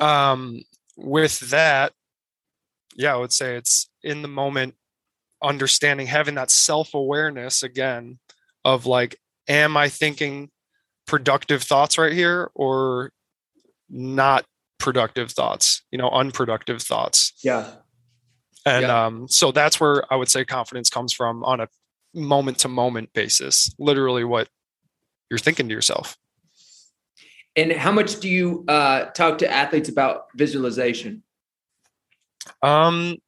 um, 0.00 0.62
with 0.96 1.40
that, 1.50 1.92
yeah, 2.96 3.14
I 3.14 3.16
would 3.16 3.32
say 3.32 3.56
it's 3.56 3.88
in 4.02 4.22
the 4.22 4.28
moment, 4.28 4.74
understanding, 5.42 6.06
having 6.06 6.34
that 6.36 6.50
self 6.50 6.94
awareness 6.94 7.62
again 7.62 8.18
of 8.64 8.86
like, 8.86 9.16
am 9.48 9.76
I 9.76 9.88
thinking 9.88 10.50
productive 11.06 11.62
thoughts 11.62 11.98
right 11.98 12.12
here 12.12 12.50
or 12.54 13.12
not 13.88 14.44
productive 14.78 15.30
thoughts, 15.30 15.82
you 15.90 15.98
know, 15.98 16.10
unproductive 16.10 16.82
thoughts? 16.82 17.32
Yeah. 17.42 17.68
And 18.64 18.82
yeah. 18.82 19.06
um, 19.06 19.28
so 19.28 19.50
that's 19.50 19.80
where 19.80 20.10
I 20.12 20.16
would 20.16 20.28
say 20.28 20.44
confidence 20.44 20.88
comes 20.88 21.12
from 21.12 21.42
on 21.44 21.60
a 21.60 21.68
moment 22.14 22.58
to 22.58 22.68
moment 22.68 23.12
basis, 23.12 23.74
literally 23.78 24.24
what 24.24 24.48
you're 25.30 25.38
thinking 25.38 25.68
to 25.68 25.74
yourself. 25.74 26.16
And 27.54 27.72
how 27.72 27.92
much 27.92 28.20
do 28.20 28.28
you 28.28 28.64
uh, 28.68 29.06
talk 29.06 29.38
to 29.38 29.50
athletes 29.50 29.88
about 29.88 30.26
visualization? 30.34 31.22
Um, 32.62 33.18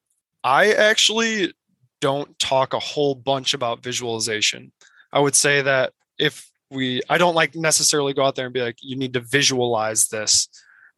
I 0.43 0.73
actually 0.73 1.53
don't 2.01 2.39
talk 2.39 2.75
a 2.75 2.79
whole 2.79 3.15
bunch 3.15 3.55
about 3.55 3.83
visualization. 3.83 4.73
I 5.13 5.21
would 5.21 5.35
say 5.35 5.63
that 5.63 5.93
if 6.19 6.51
we, 6.71 7.03
I 7.09 7.19
don't 7.19 7.35
like 7.35 7.55
necessarily 7.55 8.15
go 8.15 8.25
out 8.25 8.35
there 8.35 8.47
and 8.47 8.55
be 8.55 8.63
like, 8.63 8.79
you 8.81 8.97
need 8.97 9.15
to 9.15 9.21
visualize 9.21 10.09
this, 10.09 10.49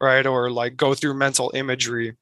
right? 0.01 0.25
Or 0.25 0.49
like 0.49 0.75
go 0.75 0.93
through 0.93 1.13
mental 1.13 1.51
imagery. 1.53 2.15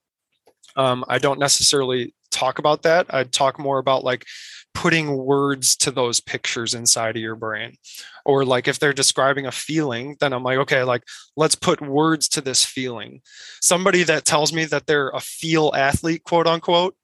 Um, 0.76 1.06
I 1.08 1.20
don't 1.20 1.40
necessarily 1.40 2.14
talk 2.32 2.60
about 2.60 2.84
that. 2.84 3.08
I'd 3.10 3.32
talk 3.32 3.58
more 3.58 3.78
about 3.78 4.04
like 4.04 4.26
putting 4.76 5.16
words 5.18 5.76
to 5.78 5.90
those 5.90 6.20
pictures 6.20 6.74
inside 6.76 7.16
of 7.16 7.22
your 7.22 7.36
brain. 7.36 7.78
Or 8.26 8.46
like 8.46 8.68
if 8.68 8.78
they're 8.78 8.94
describing 8.94 9.48
a 9.48 9.52
feeling 9.52 10.18
then 10.20 10.34
i'm 10.34 10.44
like 10.44 10.58
okay 10.60 10.84
like 10.84 11.04
let's 11.36 11.56
put 11.56 11.82
words 11.82 12.28
to 12.30 12.42
this 12.42 12.64
feeling. 12.64 13.22
Somebody 13.62 14.04
that 14.04 14.26
tells 14.26 14.54
me 14.54 14.66
that 14.66 14.86
they're 14.86 15.10
a 15.10 15.20
feel 15.20 15.72
athlete 15.76 16.24
quote 16.24 16.46
unquote 16.46 16.96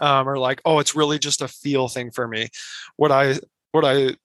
um, 0.00 0.28
or 0.28 0.38
like 0.38 0.62
oh 0.64 0.78
it's 0.78 0.94
really 0.94 1.18
just 1.18 1.42
a 1.42 1.48
feel 1.48 1.88
thing 1.88 2.10
for 2.10 2.26
me. 2.26 2.48
What 2.96 3.12
i 3.12 3.38
what 3.72 3.84
i 3.84 4.16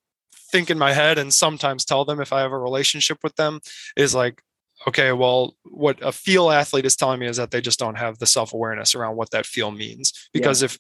think 0.51 0.69
in 0.69 0.77
my 0.77 0.93
head 0.93 1.17
and 1.17 1.33
sometimes 1.33 1.83
tell 1.83 2.05
them 2.05 2.21
if 2.21 2.31
i 2.31 2.39
have 2.41 2.51
a 2.51 2.57
relationship 2.57 3.17
with 3.23 3.35
them 3.37 3.59
is 3.97 4.13
like 4.13 4.43
okay 4.87 5.11
well 5.11 5.55
what 5.63 5.97
a 6.03 6.11
feel 6.11 6.51
athlete 6.51 6.85
is 6.85 6.95
telling 6.95 7.19
me 7.19 7.25
is 7.25 7.37
that 7.37 7.49
they 7.49 7.59
just 7.59 7.79
don't 7.79 7.97
have 7.97 8.19
the 8.19 8.25
self-awareness 8.27 8.93
around 8.93 9.15
what 9.15 9.31
that 9.31 9.47
feel 9.47 9.71
means. 9.71 10.29
Because 10.31 10.61
yeah. 10.61 10.65
if 10.65 10.77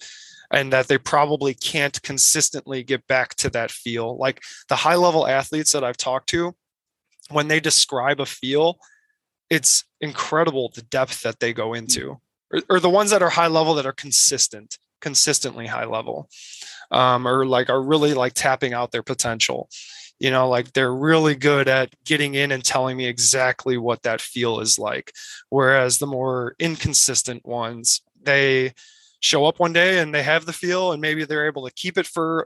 and 0.53 0.71
that 0.71 0.87
they 0.87 0.97
probably 0.97 1.53
can't 1.53 2.01
consistently 2.03 2.83
get 2.83 3.05
back 3.07 3.35
to 3.35 3.49
that 3.49 3.71
feel. 3.71 4.15
Like 4.17 4.41
the 4.69 4.75
high 4.77 4.95
level 4.95 5.27
athletes 5.27 5.71
that 5.73 5.83
I've 5.83 5.97
talked 5.97 6.29
to, 6.29 6.55
when 7.29 7.47
they 7.47 7.59
describe 7.59 8.21
a 8.21 8.25
feel, 8.25 8.77
it's 9.49 9.83
incredible 9.99 10.71
the 10.73 10.83
depth 10.83 11.23
that 11.23 11.39
they 11.39 11.53
go 11.53 11.73
into. 11.73 12.19
or, 12.53 12.61
or 12.69 12.79
the 12.79 12.89
ones 12.89 13.11
that 13.11 13.23
are 13.23 13.29
high 13.29 13.47
level 13.47 13.73
that 13.75 13.85
are 13.85 13.93
consistent 13.93 14.77
consistently 15.01 15.67
high 15.67 15.83
level 15.83 16.29
um, 16.91 17.27
or 17.27 17.45
like 17.45 17.69
are 17.69 17.81
really 17.81 18.13
like 18.13 18.31
tapping 18.33 18.73
out 18.73 18.93
their 18.93 19.03
potential 19.03 19.69
you 20.17 20.31
know 20.31 20.47
like 20.47 20.71
they're 20.71 20.95
really 20.95 21.35
good 21.35 21.67
at 21.67 21.93
getting 22.05 22.35
in 22.35 22.53
and 22.53 22.63
telling 22.63 22.95
me 22.95 23.05
exactly 23.05 23.77
what 23.77 24.01
that 24.03 24.21
feel 24.21 24.61
is 24.61 24.79
like 24.79 25.11
whereas 25.49 25.97
the 25.97 26.07
more 26.07 26.55
inconsistent 26.57 27.45
ones 27.45 28.01
they 28.21 28.71
show 29.23 29.45
up 29.45 29.59
one 29.59 29.73
day 29.73 29.99
and 29.99 30.13
they 30.13 30.23
have 30.23 30.45
the 30.45 30.53
feel 30.53 30.91
and 30.91 31.01
maybe 31.01 31.23
they're 31.25 31.47
able 31.47 31.65
to 31.65 31.73
keep 31.73 31.97
it 31.97 32.05
for 32.05 32.41
a 32.41 32.45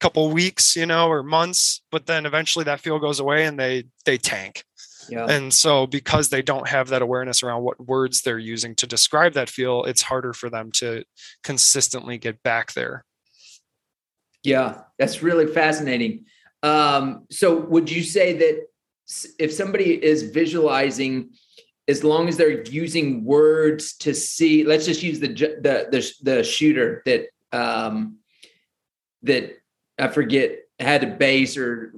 couple 0.00 0.30
weeks 0.30 0.76
you 0.76 0.86
know 0.86 1.08
or 1.08 1.22
months 1.22 1.82
but 1.90 2.06
then 2.06 2.26
eventually 2.26 2.64
that 2.64 2.80
feel 2.80 2.98
goes 2.98 3.20
away 3.20 3.44
and 3.44 3.58
they 3.58 3.84
they 4.04 4.16
tank 4.16 4.64
yeah. 5.08 5.26
And 5.26 5.52
so 5.52 5.86
because 5.86 6.28
they 6.28 6.42
don't 6.42 6.68
have 6.68 6.88
that 6.88 7.02
awareness 7.02 7.42
around 7.42 7.62
what 7.62 7.84
words 7.84 8.22
they're 8.22 8.38
using 8.38 8.74
to 8.76 8.86
describe 8.86 9.34
that 9.34 9.50
feel, 9.50 9.84
it's 9.84 10.02
harder 10.02 10.32
for 10.32 10.50
them 10.50 10.70
to 10.72 11.04
consistently 11.42 12.18
get 12.18 12.42
back 12.42 12.72
there. 12.72 13.04
Yeah, 14.42 14.82
that's 14.98 15.22
really 15.22 15.46
fascinating. 15.46 16.26
Um, 16.62 17.26
so 17.30 17.56
would 17.56 17.90
you 17.90 18.02
say 18.02 18.32
that 18.34 18.66
if 19.38 19.52
somebody 19.52 20.02
is 20.04 20.30
visualizing 20.30 21.30
as 21.88 22.02
long 22.02 22.28
as 22.28 22.36
they're 22.36 22.62
using 22.64 23.24
words 23.24 23.94
to 23.94 24.14
see 24.14 24.64
let's 24.64 24.86
just 24.86 25.02
use 25.02 25.20
the 25.20 25.28
the 25.28 25.88
the, 25.90 26.12
the 26.22 26.44
shooter 26.44 27.02
that 27.04 27.26
um 27.52 28.18
that 29.22 29.56
i 29.98 30.08
forget 30.08 30.58
had 30.78 31.02
a 31.04 31.06
base 31.06 31.56
or 31.56 31.92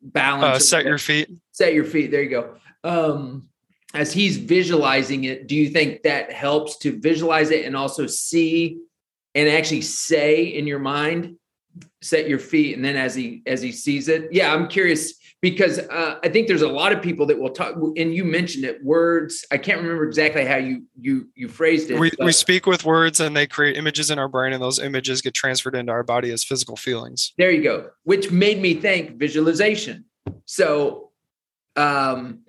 balance 0.00 0.56
uh, 0.56 0.58
set 0.58 0.84
your 0.84 0.98
feet. 0.98 1.28
Set 1.52 1.74
your 1.74 1.84
feet 1.84 2.10
there 2.10 2.22
you 2.22 2.30
go. 2.30 2.54
Um 2.84 3.48
as 3.92 4.12
he's 4.12 4.36
visualizing 4.36 5.24
it 5.24 5.48
do 5.48 5.56
you 5.56 5.68
think 5.68 6.02
that 6.02 6.32
helps 6.32 6.78
to 6.78 6.98
visualize 7.00 7.50
it 7.50 7.64
and 7.64 7.76
also 7.76 8.06
see 8.06 8.78
and 9.34 9.48
actually 9.48 9.80
say 9.80 10.44
in 10.44 10.66
your 10.66 10.78
mind 10.78 11.36
set 12.00 12.28
your 12.28 12.38
feet 12.38 12.76
and 12.76 12.84
then 12.84 12.96
as 12.96 13.14
he 13.14 13.42
as 13.46 13.60
he 13.60 13.72
sees 13.72 14.08
it? 14.08 14.32
Yeah 14.32 14.54
i'm 14.54 14.68
curious 14.68 15.14
because 15.40 15.78
uh, 15.78 16.18
i 16.22 16.28
think 16.28 16.46
there's 16.48 16.62
a 16.62 16.68
lot 16.68 16.92
of 16.92 17.00
people 17.02 17.26
that 17.26 17.38
will 17.38 17.50
talk 17.50 17.74
and 17.96 18.14
you 18.14 18.24
mentioned 18.24 18.64
it 18.64 18.82
words 18.84 19.44
i 19.50 19.58
can't 19.58 19.80
remember 19.80 20.04
exactly 20.04 20.44
how 20.44 20.56
you 20.56 20.82
you 21.00 21.28
you 21.34 21.48
phrased 21.48 21.90
it 21.90 21.98
we, 21.98 22.10
we 22.20 22.32
speak 22.32 22.66
with 22.66 22.84
words 22.84 23.20
and 23.20 23.36
they 23.36 23.46
create 23.46 23.76
images 23.76 24.10
in 24.10 24.18
our 24.18 24.28
brain 24.28 24.52
and 24.52 24.62
those 24.62 24.78
images 24.78 25.20
get 25.20 25.34
transferred 25.34 25.74
into 25.74 25.92
our 25.92 26.02
body 26.02 26.30
as 26.30 26.44
physical 26.44 26.76
feelings. 26.76 27.32
There 27.38 27.50
you 27.50 27.62
go 27.62 27.90
which 28.04 28.30
made 28.30 28.60
me 28.60 28.74
think 28.74 29.18
visualization. 29.18 30.04
So 30.44 31.10
um 31.76 32.40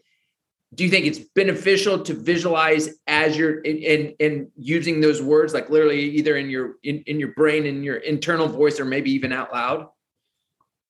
do 0.74 0.86
you 0.86 0.90
think 0.90 1.06
it's 1.06 1.20
beneficial 1.20 2.00
to 2.00 2.14
visualize 2.14 2.92
as 3.06 3.38
you're 3.38 3.60
in, 3.60 3.78
in, 3.80 4.16
in, 4.20 4.52
using 4.56 5.02
those 5.02 5.22
words 5.22 5.54
like 5.54 5.70
literally 5.70 6.00
either 6.00 6.38
in 6.38 6.50
your 6.50 6.76
in, 6.84 7.04
in 7.08 7.20
your 7.20 7.34
brain 7.34 7.66
in 7.66 7.84
your 7.84 7.98
internal 7.98 8.48
voice 8.48 8.80
or 8.80 8.86
maybe 8.86 9.12
even 9.12 9.34
out 9.34 9.52
loud 9.52 9.88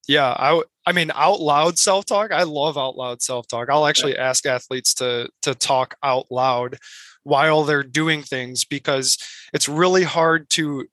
yeah 0.07 0.35
i 0.37 0.61
i 0.85 0.91
mean 0.91 1.11
out 1.15 1.39
loud 1.39 1.77
self-talk 1.77 2.31
i 2.31 2.43
love 2.43 2.77
out 2.77 2.95
loud 2.95 3.21
self-talk 3.21 3.69
i'll 3.69 3.87
actually 3.87 4.13
okay. 4.13 4.21
ask 4.21 4.45
athletes 4.45 4.93
to 4.93 5.29
to 5.41 5.53
talk 5.55 5.95
out 6.03 6.25
loud 6.31 6.77
while 7.23 7.63
they're 7.63 7.83
doing 7.83 8.21
things 8.21 8.65
because 8.65 9.17
it's 9.53 9.69
really 9.69 10.03
hard 10.03 10.49
to 10.49 10.85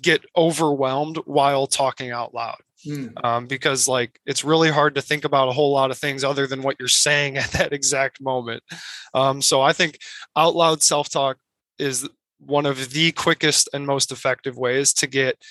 get 0.00 0.24
overwhelmed 0.36 1.16
while 1.26 1.66
talking 1.66 2.10
out 2.10 2.32
loud 2.32 2.58
Mm. 2.86 3.24
Um, 3.24 3.46
because 3.46 3.88
like 3.88 4.20
it's 4.24 4.44
really 4.44 4.70
hard 4.70 4.94
to 4.94 5.02
think 5.02 5.24
about 5.24 5.48
a 5.48 5.52
whole 5.52 5.72
lot 5.72 5.90
of 5.90 5.98
things 5.98 6.22
other 6.22 6.46
than 6.46 6.62
what 6.62 6.76
you're 6.78 6.88
saying 6.88 7.36
at 7.36 7.50
that 7.52 7.72
exact 7.72 8.20
moment. 8.20 8.62
Um, 9.14 9.42
so 9.42 9.60
I 9.60 9.72
think 9.72 9.98
out 10.36 10.54
loud 10.54 10.82
self 10.82 11.08
talk 11.08 11.38
is 11.78 12.08
one 12.38 12.66
of 12.66 12.90
the 12.90 13.12
quickest 13.12 13.68
and 13.72 13.86
most 13.86 14.12
effective 14.12 14.56
ways 14.56 14.92
to 14.94 15.06
get 15.06 15.42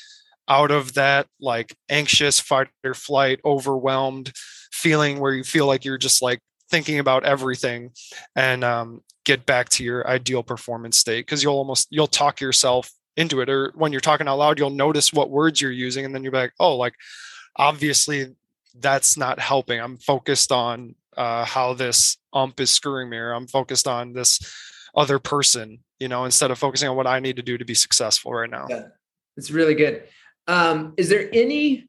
out 0.47 0.71
of 0.71 0.93
that 0.93 1.27
like 1.39 1.75
anxious 1.89 2.39
fight 2.39 2.67
or 2.83 2.93
flight, 2.93 3.39
overwhelmed 3.43 4.31
feeling 4.71 5.19
where 5.19 5.33
you 5.33 5.43
feel 5.43 5.65
like 5.65 5.83
you're 5.83 5.97
just 5.97 6.21
like 6.21 6.39
thinking 6.69 6.99
about 6.99 7.23
everything 7.23 7.91
and 8.35 8.63
um, 8.63 9.01
get 9.25 9.45
back 9.45 9.69
to 9.69 9.83
your 9.83 10.07
ideal 10.07 10.43
performance 10.43 10.97
state 10.97 11.25
because 11.25 11.41
you'll 11.41 11.55
almost 11.55 11.87
you'll 11.89 12.07
talk 12.07 12.41
yourself 12.41 12.91
into 13.15 13.41
it 13.41 13.49
or 13.49 13.71
when 13.75 13.91
you're 13.91 14.01
talking 14.01 14.27
out 14.27 14.37
loud 14.37 14.59
you'll 14.59 14.69
notice 14.69 15.11
what 15.11 15.31
words 15.31 15.59
you're 15.59 15.71
using 15.71 16.05
and 16.05 16.13
then 16.13 16.23
you're 16.23 16.31
like 16.31 16.53
oh 16.59 16.75
like 16.75 16.93
obviously 17.55 18.35
that's 18.79 19.17
not 19.17 19.39
helping. 19.39 19.79
I'm 19.79 19.97
focused 19.97 20.51
on 20.51 20.93
uh, 21.15 21.43
how 21.45 21.73
this 21.73 22.17
ump 22.31 22.59
is 22.59 22.69
screwing 22.69 23.09
me 23.09 23.17
or 23.17 23.31
i'm 23.31 23.47
focused 23.47 23.87
on 23.87 24.13
this 24.13 24.39
other 24.95 25.17
person 25.17 25.79
you 25.99 26.07
know 26.07 26.25
instead 26.25 26.51
of 26.51 26.59
focusing 26.59 26.87
on 26.87 26.95
what 26.95 27.07
i 27.07 27.19
need 27.19 27.37
to 27.37 27.41
do 27.41 27.57
to 27.57 27.65
be 27.65 27.73
successful 27.73 28.31
right 28.31 28.51
now. 28.51 28.67
Yeah. 28.69 28.83
It's 29.35 29.49
really 29.49 29.73
good 29.73 30.03
um, 30.47 30.93
is 30.97 31.09
there 31.09 31.29
any 31.33 31.87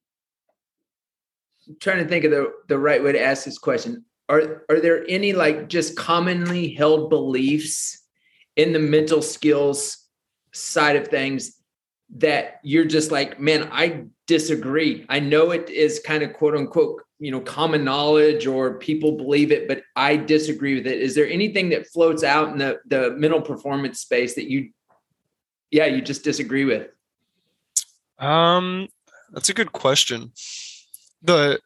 I'm 1.69 1.77
trying 1.81 2.03
to 2.03 2.09
think 2.09 2.25
of 2.25 2.31
the, 2.31 2.53
the 2.69 2.79
right 2.79 3.03
way 3.03 3.12
to 3.12 3.23
ask 3.23 3.45
this 3.45 3.59
question 3.59 4.05
are 4.29 4.65
are 4.69 4.81
there 4.81 5.05
any 5.09 5.33
like 5.33 5.69
just 5.69 5.97
commonly 5.97 6.75
held 6.75 7.11
beliefs 7.11 8.03
in 8.57 8.73
the 8.73 8.79
mental 8.79 9.23
skills 9.23 10.09
side 10.53 10.97
of 10.97 11.09
things 11.09 11.59
that 12.17 12.61
you're 12.62 12.85
just 12.85 13.11
like, 13.11 13.38
man, 13.38 13.69
I 13.71 14.05
disagree. 14.27 15.05
I 15.09 15.21
know 15.21 15.50
it 15.50 15.69
is 15.69 16.00
kind 16.00 16.23
of 16.23 16.33
quote 16.33 16.57
unquote, 16.57 17.03
you 17.19 17.31
know, 17.31 17.41
common 17.41 17.85
knowledge 17.85 18.47
or 18.47 18.79
people 18.79 19.12
believe 19.12 19.53
it, 19.53 19.69
but 19.69 19.83
I 19.95 20.17
disagree 20.17 20.77
with 20.77 20.87
it. 20.87 21.00
Is 21.00 21.15
there 21.15 21.29
anything 21.29 21.69
that 21.71 21.87
floats 21.88 22.25
out 22.25 22.50
in 22.50 22.59
the, 22.59 22.79
the 22.87 23.11
mental 23.11 23.41
performance 23.41 24.00
space 24.00 24.35
that 24.37 24.50
you, 24.50 24.71
yeah, 25.71 25.87
you 25.87 26.00
just 26.00 26.25
disagree 26.25 26.65
with? 26.65 26.88
Um, 28.18 28.88
that's 29.32 29.48
a 29.48 29.54
good 29.54 29.72
question. 29.72 30.32
The 31.22 31.60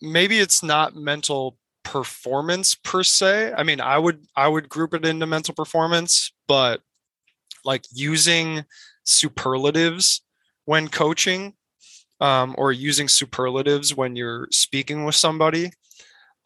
maybe 0.00 0.38
it's 0.38 0.62
not 0.62 0.96
mental 0.96 1.58
performance 1.82 2.74
per 2.74 3.02
se. 3.02 3.52
I 3.56 3.62
mean, 3.62 3.80
I 3.80 3.98
would 3.98 4.24
I 4.36 4.48
would 4.48 4.68
group 4.68 4.94
it 4.94 5.04
into 5.04 5.26
mental 5.26 5.54
performance, 5.54 6.32
but 6.48 6.80
like 7.64 7.84
using 7.92 8.64
superlatives 9.04 10.22
when 10.64 10.88
coaching 10.88 11.54
um, 12.20 12.54
or 12.58 12.72
using 12.72 13.08
superlatives 13.08 13.94
when 13.94 14.16
you're 14.16 14.48
speaking 14.50 15.04
with 15.04 15.14
somebody 15.14 15.70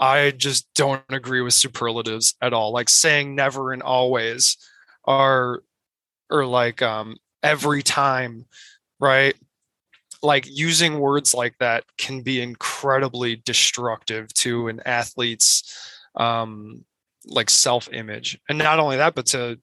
i 0.00 0.30
just 0.32 0.66
don't 0.74 1.02
agree 1.10 1.42
with 1.42 1.54
superlatives 1.54 2.34
at 2.42 2.52
all 2.52 2.72
like 2.72 2.88
saying 2.88 3.34
never 3.34 3.72
and 3.72 3.82
always 3.82 4.56
are 5.04 5.62
or 6.30 6.46
like 6.46 6.82
um 6.82 7.16
every 7.42 7.82
time 7.82 8.46
right? 9.00 9.34
Like 10.22 10.46
using 10.46 11.00
words 11.00 11.34
like 11.34 11.56
that 11.58 11.84
can 11.96 12.20
be 12.22 12.42
incredibly 12.42 13.36
destructive 13.36 14.32
to 14.34 14.68
an 14.68 14.80
athlete's 14.84 15.96
um 16.16 16.84
like 17.26 17.50
self 17.50 17.88
image 17.92 18.38
and 18.48 18.58
not 18.58 18.78
only 18.80 18.96
that 18.96 19.14
but 19.14 19.26
to 19.26 19.58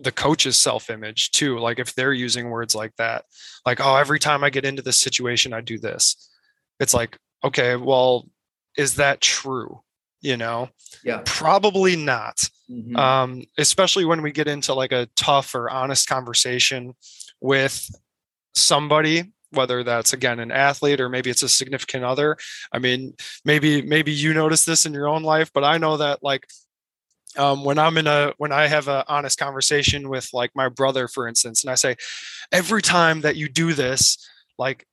the 0.00 0.12
coach's 0.12 0.56
self 0.56 0.90
image 0.90 1.30
too 1.30 1.58
like 1.58 1.78
if 1.78 1.94
they're 1.94 2.12
using 2.12 2.50
words 2.50 2.74
like 2.74 2.94
that 2.96 3.24
like 3.66 3.80
oh 3.80 3.96
every 3.96 4.18
time 4.18 4.44
i 4.44 4.50
get 4.50 4.64
into 4.64 4.82
this 4.82 4.96
situation 4.96 5.52
i 5.52 5.60
do 5.60 5.78
this. 5.78 6.30
It's 6.80 6.94
like 6.94 7.18
okay 7.44 7.76
well 7.76 8.28
is 8.76 8.96
that 8.96 9.20
true? 9.20 9.82
You 10.22 10.36
know? 10.36 10.70
Yeah. 11.04 11.22
Probably 11.24 11.96
not. 11.96 12.48
Mm-hmm. 12.70 12.96
um 12.96 13.42
especially 13.58 14.04
when 14.04 14.22
we 14.22 14.32
get 14.32 14.48
into 14.48 14.72
like 14.72 14.92
a 14.92 15.08
tough 15.14 15.54
or 15.54 15.68
honest 15.68 16.08
conversation 16.08 16.94
with 17.40 17.90
somebody 18.54 19.32
whether 19.54 19.84
that's 19.84 20.14
again 20.14 20.40
an 20.40 20.50
athlete 20.50 20.98
or 20.98 21.10
maybe 21.10 21.28
it's 21.28 21.42
a 21.42 21.48
significant 21.48 22.04
other. 22.04 22.36
I 22.72 22.78
mean 22.78 23.14
maybe 23.44 23.82
maybe 23.82 24.12
you 24.12 24.32
notice 24.32 24.64
this 24.64 24.86
in 24.86 24.94
your 24.94 25.08
own 25.08 25.22
life 25.22 25.50
but 25.52 25.62
i 25.62 25.76
know 25.76 25.98
that 25.98 26.22
like 26.22 26.46
um, 27.36 27.64
when 27.64 27.78
I'm 27.78 27.96
in 27.98 28.06
a 28.06 28.34
when 28.38 28.52
I 28.52 28.66
have 28.66 28.88
an 28.88 29.04
honest 29.08 29.38
conversation 29.38 30.08
with 30.08 30.28
like 30.32 30.50
my 30.54 30.68
brother, 30.68 31.08
for 31.08 31.26
instance, 31.26 31.64
and 31.64 31.70
I 31.70 31.74
say, 31.76 31.96
every 32.50 32.82
time 32.82 33.22
that 33.22 33.36
you 33.36 33.48
do 33.48 33.72
this, 33.72 34.18
like, 34.58 34.86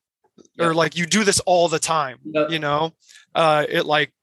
or 0.57 0.73
like 0.73 0.97
you 0.97 1.05
do 1.05 1.23
this 1.23 1.39
all 1.41 1.67
the 1.67 1.79
time, 1.79 2.19
you 2.49 2.59
know, 2.59 2.91
uh, 3.35 3.65
it 3.67 3.85
like 3.85 4.13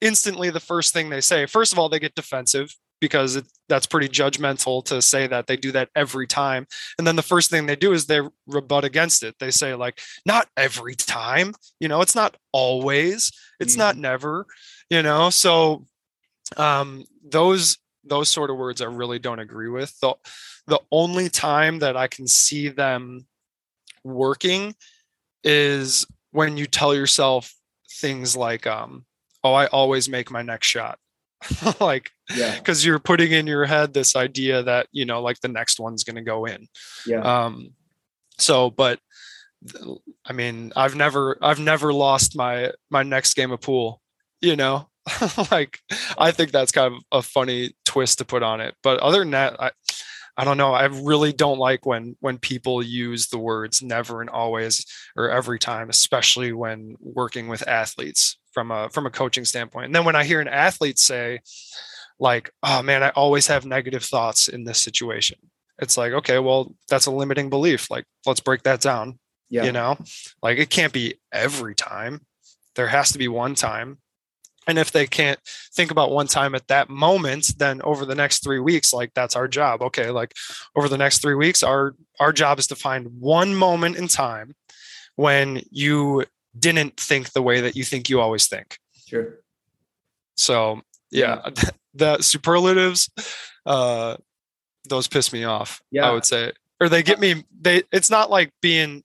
instantly 0.00 0.50
the 0.50 0.60
first 0.60 0.92
thing 0.92 1.08
they 1.08 1.20
say, 1.20 1.46
first 1.46 1.72
of 1.72 1.78
all, 1.78 1.88
they 1.88 1.98
get 1.98 2.14
defensive 2.14 2.74
because 3.02 3.34
it, 3.34 3.44
that's 3.68 3.84
pretty 3.84 4.08
judgmental 4.08 4.82
to 4.84 5.02
say 5.02 5.26
that 5.26 5.48
they 5.48 5.56
do 5.56 5.72
that 5.72 5.88
every 5.96 6.24
time. 6.24 6.68
And 6.96 7.06
then 7.06 7.16
the 7.16 7.22
first 7.22 7.50
thing 7.50 7.66
they 7.66 7.74
do 7.74 7.92
is 7.92 8.06
they 8.06 8.20
rebut 8.46 8.84
against 8.84 9.24
it. 9.24 9.34
They 9.40 9.50
say 9.50 9.74
like, 9.74 10.00
not 10.24 10.48
every 10.56 10.94
time, 10.94 11.52
you 11.80 11.88
know, 11.88 12.00
it's 12.00 12.14
not 12.14 12.36
always, 12.52 13.32
it's 13.58 13.74
mm. 13.74 13.78
not 13.78 13.96
never, 13.96 14.46
you 14.88 15.02
know. 15.02 15.30
So 15.30 15.84
um, 16.56 17.04
those 17.28 17.76
those 18.04 18.28
sort 18.28 18.50
of 18.50 18.56
words 18.56 18.80
I 18.80 18.86
really 18.86 19.18
don't 19.18 19.40
agree 19.40 19.68
with. 19.68 19.98
The 20.00 20.14
the 20.68 20.80
only 20.92 21.28
time 21.28 21.80
that 21.80 21.96
I 21.96 22.06
can 22.06 22.28
see 22.28 22.68
them 22.68 23.26
working 24.04 24.76
is 25.42 26.06
when 26.30 26.56
you 26.56 26.66
tell 26.66 26.94
yourself 26.94 27.52
things 28.00 28.36
like 28.36 28.64
um, 28.64 29.06
oh 29.42 29.54
I 29.54 29.66
always 29.66 30.08
make 30.08 30.30
my 30.30 30.42
next 30.42 30.68
shot. 30.68 31.00
like 31.80 32.10
Yeah. 32.34 32.54
because 32.56 32.84
you're 32.84 32.98
putting 32.98 33.32
in 33.32 33.46
your 33.46 33.64
head 33.64 33.92
this 33.94 34.16
idea 34.16 34.62
that 34.62 34.86
you 34.92 35.04
know 35.04 35.22
like 35.22 35.40
the 35.40 35.48
next 35.48 35.80
one's 35.80 36.04
going 36.04 36.16
to 36.16 36.22
go 36.22 36.44
in 36.46 36.66
Yeah. 37.06 37.20
um 37.46 37.72
so 38.38 38.70
but 38.70 38.98
i 40.26 40.32
mean 40.32 40.72
i've 40.74 40.94
never 40.96 41.36
i've 41.42 41.60
never 41.60 41.92
lost 41.92 42.36
my 42.36 42.72
my 42.90 43.02
next 43.02 43.34
game 43.34 43.52
of 43.52 43.60
pool 43.60 44.00
you 44.40 44.56
know 44.56 44.88
like 45.50 45.78
i 46.18 46.30
think 46.32 46.50
that's 46.50 46.72
kind 46.72 46.94
of 46.94 47.00
a 47.12 47.22
funny 47.22 47.72
twist 47.84 48.18
to 48.18 48.24
put 48.24 48.42
on 48.42 48.60
it 48.60 48.74
but 48.82 48.98
other 49.00 49.20
than 49.20 49.30
that 49.32 49.54
i 49.60 49.70
i 50.36 50.44
don't 50.44 50.56
know 50.56 50.72
i 50.72 50.84
really 50.86 51.32
don't 51.32 51.58
like 51.58 51.84
when 51.86 52.16
when 52.20 52.38
people 52.38 52.82
use 52.82 53.28
the 53.28 53.38
words 53.38 53.82
never 53.82 54.20
and 54.20 54.30
always 54.30 54.84
or 55.16 55.30
every 55.30 55.58
time 55.58 55.88
especially 55.90 56.52
when 56.52 56.96
working 57.00 57.46
with 57.48 57.66
athletes 57.68 58.38
from 58.52 58.70
a 58.70 58.88
from 58.90 59.06
a 59.06 59.10
coaching 59.10 59.44
standpoint. 59.44 59.86
And 59.86 59.94
then 59.94 60.04
when 60.04 60.16
i 60.16 60.24
hear 60.24 60.40
an 60.40 60.48
athlete 60.48 60.98
say 60.98 61.40
like 62.18 62.50
oh 62.62 62.82
man 62.82 63.02
i 63.02 63.08
always 63.10 63.46
have 63.46 63.64
negative 63.64 64.04
thoughts 64.04 64.48
in 64.48 64.64
this 64.64 64.80
situation 64.80 65.38
it's 65.78 65.96
like 65.96 66.12
okay 66.12 66.38
well 66.38 66.74
that's 66.88 67.06
a 67.06 67.10
limiting 67.10 67.48
belief 67.50 67.90
like 67.90 68.04
let's 68.26 68.40
break 68.40 68.62
that 68.62 68.80
down 68.80 69.18
yeah. 69.52 69.64
you 69.64 69.72
know? 69.72 69.96
Like 70.42 70.58
it 70.58 70.70
can't 70.70 70.92
be 70.92 71.14
every 71.30 71.76
time. 71.76 72.22
There 72.74 72.88
has 72.88 73.12
to 73.12 73.18
be 73.18 73.28
one 73.28 73.54
time. 73.54 73.98
And 74.66 74.78
if 74.78 74.92
they 74.92 75.06
can't 75.06 75.38
think 75.74 75.90
about 75.90 76.12
one 76.12 76.28
time 76.28 76.54
at 76.54 76.68
that 76.68 76.88
moment 76.88 77.58
then 77.58 77.82
over 77.82 78.06
the 78.06 78.14
next 78.14 78.44
three 78.44 78.60
weeks 78.60 78.92
like 78.92 79.12
that's 79.14 79.36
our 79.36 79.46
job. 79.46 79.82
Okay 79.82 80.10
like 80.10 80.32
over 80.74 80.88
the 80.88 80.98
next 80.98 81.18
three 81.20 81.34
weeks 81.34 81.62
our 81.62 81.94
our 82.18 82.32
job 82.32 82.58
is 82.58 82.66
to 82.68 82.76
find 82.76 83.20
one 83.20 83.54
moment 83.54 83.96
in 83.96 84.08
time 84.08 84.54
when 85.16 85.62
you 85.70 86.24
didn't 86.58 86.96
think 86.98 87.32
the 87.32 87.42
way 87.42 87.60
that 87.62 87.76
you 87.76 87.84
think 87.84 88.08
you 88.08 88.20
always 88.20 88.46
think 88.46 88.78
Sure. 89.06 89.40
so 90.36 90.80
yeah, 91.10 91.50
the 91.94 92.22
superlatives, 92.22 93.10
uh, 93.66 94.16
those 94.88 95.08
piss 95.08 95.30
me 95.32 95.44
off. 95.44 95.82
Yeah. 95.90 96.08
I 96.08 96.12
would 96.12 96.24
say, 96.24 96.52
or 96.80 96.88
they 96.88 97.02
get 97.02 97.20
me. 97.20 97.44
They. 97.60 97.82
It's 97.92 98.08
not 98.10 98.30
like 98.30 98.50
being, 98.62 99.04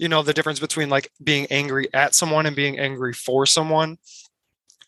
you 0.00 0.08
know, 0.08 0.22
the 0.22 0.34
difference 0.34 0.58
between 0.58 0.90
like 0.90 1.10
being 1.22 1.46
angry 1.50 1.86
at 1.94 2.14
someone 2.16 2.44
and 2.44 2.56
being 2.56 2.76
angry 2.78 3.12
for 3.12 3.46
someone. 3.46 3.98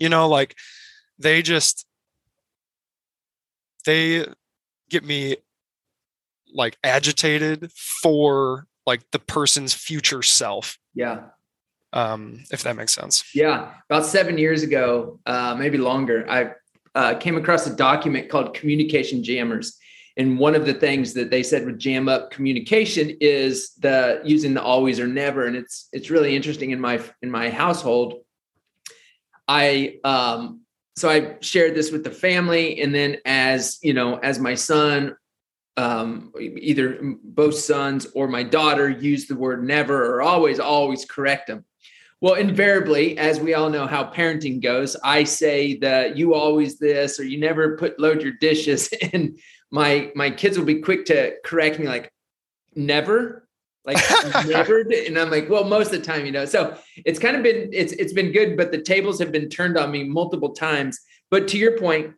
You 0.01 0.09
know, 0.09 0.29
like 0.29 0.57
they 1.21 1.41
just 1.41 1.87
they 3.87 4.27
get 4.91 5.05
me 5.05 5.37
like 6.53 6.77
agitated 6.83 7.71
for 7.73 8.67
like 8.87 9.03
the 9.13 9.21
person's 9.21 9.73
future 9.73 10.23
self 10.23 10.79
Yeah. 10.95 11.27
Um 11.93 12.43
if 12.51 12.63
that 12.63 12.77
makes 12.77 12.93
sense 12.93 13.25
Yeah, 13.35 13.73
about 13.89 14.07
seven 14.07 14.39
years 14.39 14.63
ago, 14.63 15.21
uh, 15.27 15.55
maybe 15.59 15.79
longer, 15.79 16.29
I 16.29 16.53
uh, 16.95 17.15
came 17.15 17.37
across 17.37 17.67
a 17.67 17.75
document 17.75 18.29
called 18.29 18.55
Communication 18.55 19.23
Jammers. 19.23 19.77
And 20.17 20.39
one 20.39 20.55
of 20.55 20.67
the 20.67 20.75
things 20.75 21.15
that 21.15 21.31
they 21.31 21.43
said 21.43 21.65
would 21.65 21.79
jam 21.79 22.09
up 22.09 22.31
communication 22.31 23.17
is 23.21 23.73
the 23.75 24.21
using 24.25 24.55
the 24.55 24.63
always 24.63 24.99
or 24.99 25.07
never. 25.07 25.47
And 25.47 25.57
it's 25.57 25.89
it's 25.93 26.11
really 26.11 26.35
interesting 26.37 26.73
in 26.73 26.81
my 26.81 27.01
in 27.23 27.31
my 27.31 27.49
household. 27.49 28.15
I 29.47 29.99
um, 30.05 30.63
so 30.97 31.09
I 31.09 31.37
shared 31.41 31.75
this 31.75 31.91
with 31.91 32.05
the 32.05 32.11
family, 32.11 32.83
and 32.83 32.95
then 32.95 33.19
as 33.25 33.79
you 33.83 33.95
know, 33.95 34.17
as 34.17 34.39
my 34.39 34.55
son, 34.55 35.17
um, 35.77 36.33
either 36.39 37.01
both 37.23 37.55
sons 37.55 38.07
or 38.15 38.29
my 38.29 38.43
daughter 38.43 38.91
use 38.91 39.27
the 39.27 39.37
word 39.37 39.65
never 39.65 40.15
or 40.15 40.23
always, 40.23 40.61
always 40.61 41.05
correct 41.05 41.47
them. 41.47 41.65
Well, 42.23 42.35
invariably, 42.35 43.17
as 43.17 43.41
we 43.41 43.55
all 43.55 43.71
know 43.71 43.87
how 43.87 44.05
parenting 44.05 44.63
goes, 44.63 44.95
I 45.03 45.25
say 45.25 45.79
that 45.79 46.19
you 46.19 46.35
always 46.35 46.79
this 46.79 47.19
or 47.19 47.25
you 47.25 47.41
never 47.41 47.79
put 47.79 47.99
load 47.99 48.23
your 48.23 48.35
dishes, 48.41 48.91
and 49.13 49.39
my 49.71 50.13
my 50.15 50.31
kids 50.31 50.59
will 50.59 50.67
be 50.67 50.81
quick 50.81 51.07
to 51.07 51.35
correct 51.45 51.79
me 51.79 51.89
like 51.89 52.13
never, 52.75 53.49
like 53.87 53.97
never, 54.47 54.81
and 54.81 55.19
I'm 55.19 55.31
like, 55.31 55.49
well, 55.49 55.65
most 55.65 55.93
of 55.93 56.01
the 56.01 56.07
time, 56.07 56.27
you 56.27 56.33
know. 56.33 56.45
So 56.45 56.77
it's 56.97 57.19
kind 57.19 57.37
of 57.37 57.43
been 57.43 57.71
it's 57.73 57.93
it's 57.93 58.13
been 58.13 58.33
good, 58.33 58.57
but 58.57 58.71
the 58.71 58.83
tables 58.83 59.19
have 59.19 59.33
been 59.33 59.49
turned 59.49 59.79
on 59.79 59.91
me 59.91 60.05
multiple 60.05 60.53
times. 60.53 61.01
But 61.31 61.49
to 61.49 61.59
your 61.59 61.79
point, 61.79 62.15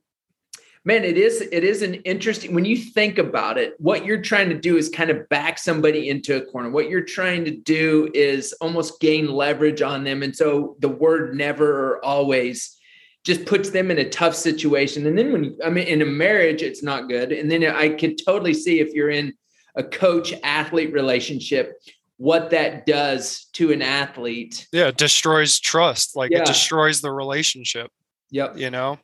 man 0.85 1.05
it 1.05 1.17
is 1.17 1.41
it 1.41 1.65
is 1.65 1.83
an 1.83 1.95
interesting 1.95 2.55
when 2.55 2.65
you 2.65 2.77
think 2.77 3.19
about 3.19 3.57
it 3.57 3.75
what 3.79 4.05
you're 4.05 4.21
trying 4.21 4.49
to 4.49 4.59
do 4.59 4.77
is 4.77 4.89
kind 4.89 5.11
of 5.11 5.29
back 5.29 5.59
somebody 5.59 6.09
into 6.09 6.37
a 6.37 6.45
corner. 6.45 6.71
What 6.71 6.89
you're 6.89 7.05
trying 7.05 7.45
to 7.45 7.51
do 7.51 8.11
is 8.15 8.53
almost 8.61 9.01
gain 9.01 9.31
leverage 9.31 9.83
on 9.83 10.05
them. 10.05 10.23
And 10.23 10.35
so 10.35 10.77
the 10.81 10.89
word 10.89 11.35
never 11.37 11.95
or 11.95 12.05
always 12.05 12.77
just 13.25 13.47
puts 13.47 13.71
them 13.71 13.91
in 13.91 13.99
a 13.99 14.09
tough 14.09 14.35
situation. 14.35 15.07
And 15.07 15.17
then 15.17 15.33
when 15.33 15.57
i 15.65 15.71
mean 15.71 15.87
in 15.87 16.03
a 16.03 16.07
marriage 16.07 16.63
it's 16.63 16.83
not 16.83 17.09
good. 17.09 17.33
And 17.33 17.51
then 17.51 17.65
i 17.65 17.89
could 17.91 18.21
totally 18.25 18.55
see 18.55 18.81
if 18.81 18.93
you're 18.93 19.11
in 19.11 19.33
a 19.77 19.85
coach 19.85 20.35
athlete 20.43 20.93
relationship 20.93 21.75
what 22.19 22.51
that 22.51 22.87
does 22.87 23.47
to 23.55 23.73
an 23.73 23.83
athlete. 23.83 24.69
Yeah 24.73 24.89
it 24.89 24.97
destroys 24.97 25.61
trust. 25.61 26.17
Like 26.17 26.31
Yeah. 26.31 26.41
it 26.41 26.47
destroys 26.47 27.01
the 27.01 27.11
relationship 27.13 27.91
yep. 28.31 28.59
you 28.59 28.71
know 28.71 28.99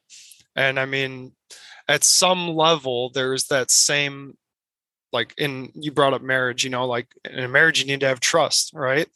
and 0.59 0.79
i 0.79 0.85
mean 0.85 1.33
at 1.88 2.03
some 2.05 2.42
level 2.66 3.11
there's 3.14 3.44
that 3.47 3.71
same 3.71 4.37
like 5.12 5.33
in 5.38 5.71
you 5.75 5.90
brought 5.92 6.12
up 6.16 6.23
marriage 6.23 6.64
you 6.64 6.71
know 6.71 6.87
like 6.87 7.07
in 7.25 7.44
a 7.44 7.49
marriage 7.49 7.79
you 7.81 7.87
need 7.87 8.01
to 8.01 8.09
have 8.09 8.21
trust 8.21 8.73
right 8.75 9.09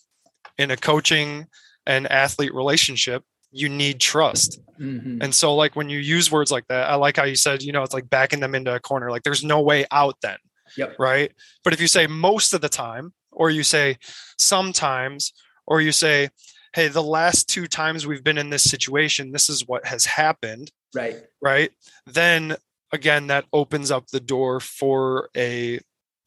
in 0.59 0.71
a 0.71 0.77
coaching 0.77 1.47
and 1.87 2.11
athlete 2.11 2.55
relationship 2.55 3.23
you 3.51 3.69
need 3.69 4.01
trust 4.01 4.61
Mhm. 4.81 5.23
and 5.23 5.35
so 5.35 5.55
like 5.55 5.77
when 5.77 5.89
you 5.91 5.99
use 5.99 6.33
words 6.33 6.51
like 6.51 6.67
that 6.69 6.89
i 6.89 6.95
like 6.95 7.17
how 7.17 7.25
you 7.33 7.37
said 7.37 7.63
you 7.63 7.73
know 7.73 7.83
it's 7.83 7.95
like 7.99 8.09
backing 8.09 8.41
them 8.41 8.55
into 8.55 8.75
a 8.75 8.81
corner 8.81 9.11
like 9.11 9.23
there's 9.23 9.45
no 9.45 9.61
way 9.61 9.85
out 9.91 10.17
then 10.23 10.39
Yep. 10.77 10.97
right 10.99 11.31
but 11.65 11.73
if 11.75 11.81
you 11.81 11.87
say 11.97 12.07
most 12.07 12.55
of 12.55 12.61
the 12.63 12.69
time 12.71 13.13
or 13.31 13.51
you 13.51 13.63
say 13.63 13.99
sometimes 14.39 15.33
or 15.67 15.81
you 15.81 15.93
say 15.93 16.29
hey 16.75 16.89
the 16.89 17.03
last 17.03 17.49
two 17.49 17.67
times 17.67 18.07
we've 18.07 18.25
been 18.25 18.39
in 18.39 18.51
this 18.51 18.65
situation 18.65 19.33
this 19.33 19.49
is 19.49 19.67
what 19.67 19.87
has 19.87 20.05
happened 20.05 20.71
right 20.95 21.17
right 21.41 21.71
then 22.07 22.57
again 22.93 23.29
that 23.29 23.45
opens 23.53 23.91
up 23.91 24.07
the 24.09 24.21
door 24.21 24.61
for 24.61 25.29
a 25.37 25.81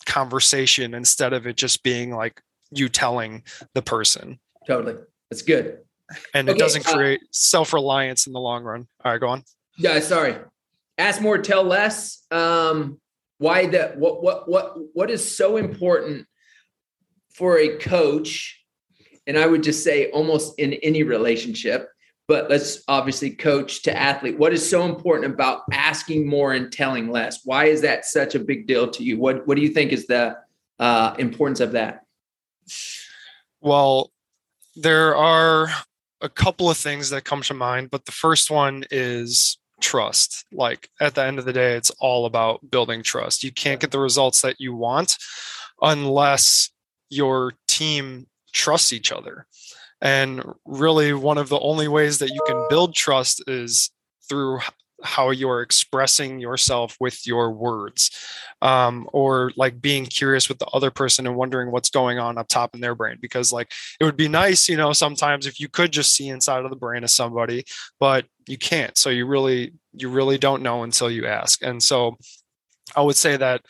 conversation 0.06 0.94
instead 0.94 1.34
of 1.34 1.48
it 1.48 1.56
just 1.56 1.84
being 1.84 2.16
like 2.16 2.42
you 2.72 2.90
telling 2.90 3.44
the 3.74 3.82
person 3.82 4.40
totally 4.68 4.96
that's 5.30 5.42
good 5.42 5.80
and 6.36 6.48
it 6.48 6.58
doesn't 6.58 6.88
uh, 6.88 6.94
create 6.94 7.22
self-reliance 7.32 8.28
in 8.28 8.34
the 8.34 8.40
long 8.40 8.64
run 8.64 8.88
all 9.04 9.12
right 9.12 9.22
go 9.22 9.28
on 9.28 9.44
Yeah, 9.78 10.00
sorry. 10.00 10.38
Ask 10.98 11.22
more, 11.22 11.38
tell 11.38 11.64
less. 11.64 12.26
Um, 12.32 13.00
why 13.38 13.68
that? 13.68 13.98
What 13.98 14.24
what 14.24 14.48
what 14.48 14.76
what 14.94 15.10
is 15.12 15.36
so 15.36 15.58
important 15.58 16.26
for 17.34 17.58
a 17.58 17.78
coach? 17.78 18.62
And 19.28 19.38
I 19.38 19.48
would 19.48 19.64
just 19.64 19.84
say 19.84 20.10
almost 20.12 20.58
in 20.60 20.74
any 20.76 21.04
relationship, 21.04 21.90
but 22.28 22.50
let's 22.50 22.84
obviously 22.88 23.32
coach 23.32 23.84
to 23.84 23.96
athlete. 23.96 24.38
What 24.38 24.54
is 24.54 24.68
so 24.68 24.86
important 24.86 25.34
about 25.34 25.62
asking 25.72 26.28
more 26.28 26.54
and 26.54 26.72
telling 26.72 27.10
less? 27.10 27.46
Why 27.46 27.66
is 27.66 27.82
that 27.82 28.06
such 28.06 28.36
a 28.36 28.40
big 28.40 28.68
deal 28.68 28.90
to 28.90 29.04
you? 29.04 29.20
What 29.20 29.48
what 29.48 29.56
do 29.56 29.62
you 29.62 29.70
think 29.70 29.92
is 29.92 30.08
the 30.08 30.38
uh, 30.80 31.16
importance 31.20 31.60
of 31.60 31.74
that? 31.74 32.04
Well, 33.62 34.12
there 34.76 35.16
are 35.16 35.70
a 36.22 36.30
couple 36.30 36.70
of 36.70 36.78
things 36.78 37.10
that 37.12 37.24
come 37.24 37.42
to 37.44 37.54
mind, 37.54 37.92
but 37.92 38.06
the 38.06 38.12
first 38.12 38.50
one 38.50 38.86
is 38.92 39.58
trust. 39.82 40.46
Like 40.52 40.90
at 41.00 41.16
the 41.16 41.24
end 41.24 41.40
of 41.40 41.46
the 41.46 41.54
day, 41.54 41.76
it's 41.76 41.92
all 42.00 42.26
about 42.26 42.70
building 42.70 43.04
trust. 43.04 43.44
You 43.44 43.52
can't 43.52 43.80
get 43.80 43.92
the 43.92 44.00
results 44.00 44.42
that 44.42 44.60
you 44.60 44.76
want 44.76 45.18
unless 45.82 46.72
your 47.10 47.54
team 47.68 48.28
trusts 48.56 48.92
each 48.92 49.12
other. 49.12 49.46
And 50.02 50.44
really, 50.66 51.14
one 51.14 51.38
of 51.38 51.50
the 51.50 51.60
only 51.60 51.88
ways 51.88 52.18
that 52.20 52.32
you 52.32 52.42
can 52.48 52.66
build 52.70 52.96
trust 52.96 53.44
is 53.48 53.92
through 54.28 54.60
how 55.04 55.30
you're 55.30 55.62
expressing 55.62 56.40
yourself 56.40 56.96
with 57.00 57.28
your 57.28 57.52
words 57.52 58.12
um, 58.62 59.08
or 59.14 59.52
like 59.58 59.82
being 59.82 60.06
curious 60.06 60.48
with 60.48 60.58
the 60.58 60.66
other 60.68 60.90
person 60.90 61.28
and 61.28 61.36
wondering 61.36 61.70
what's 61.70 61.90
going 61.90 62.18
on 62.18 62.38
up 62.38 62.48
top 62.48 62.74
in 62.74 62.82
their 62.82 62.96
brain. 62.96 63.18
Because 63.22 63.52
like 63.52 63.72
it 64.00 64.06
would 64.06 64.18
be 64.18 64.28
nice 64.28 64.70
you 64.70 64.78
know 64.78 64.94
sometimes 64.94 65.46
if 65.46 65.60
you 65.60 65.68
could 65.68 65.92
just 65.92 66.14
see 66.14 66.30
inside 66.30 66.64
of 66.64 66.70
the 66.70 66.78
brain 66.78 67.04
of 67.04 67.10
somebody 67.10 67.66
but 68.00 68.26
you 68.48 68.58
can't. 68.58 68.98
So 68.98 69.10
you 69.10 69.26
really 69.26 69.74
you 69.94 70.10
really 70.10 70.38
don't 70.38 70.64
know 70.64 70.84
until 70.84 71.12
you 71.12 71.28
ask. 71.28 71.62
And 71.62 71.84
so 71.84 72.18
i 72.96 73.02
would 73.02 73.16
say 73.16 73.36
that 73.36 73.62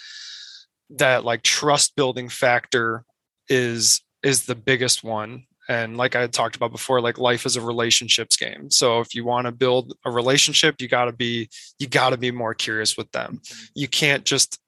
that 0.89 1.26
like 1.26 1.41
trust 1.41 1.95
building 1.95 2.30
factor 2.30 3.04
is 3.50 4.02
is 4.26 4.46
the 4.46 4.56
biggest 4.56 5.04
one. 5.06 5.46
And 5.68 5.98
like 5.98 6.16
i 6.16 6.22
had 6.22 6.34
talked 6.34 6.56
about 6.58 6.72
before 6.72 7.00
like 7.02 7.18
life 7.18 7.46
is 7.46 7.56
a 7.56 7.62
relationships 7.62 8.36
game. 8.38 8.70
So 8.70 9.00
if 9.00 9.16
you 9.16 9.24
want 9.26 9.46
to 9.46 9.52
build 9.52 9.94
a 10.06 10.12
relationship 10.12 10.82
you 10.82 10.88
got 10.88 11.06
to 11.06 11.14
be 11.14 11.50
you 11.80 11.88
got 11.88 12.10
to 12.10 12.18
be 12.18 12.32
more 12.32 12.54
curious 12.54 12.98
with 12.98 13.12
them. 13.12 13.42
You 13.74 13.88
can't 13.88 14.26
just 14.26 14.60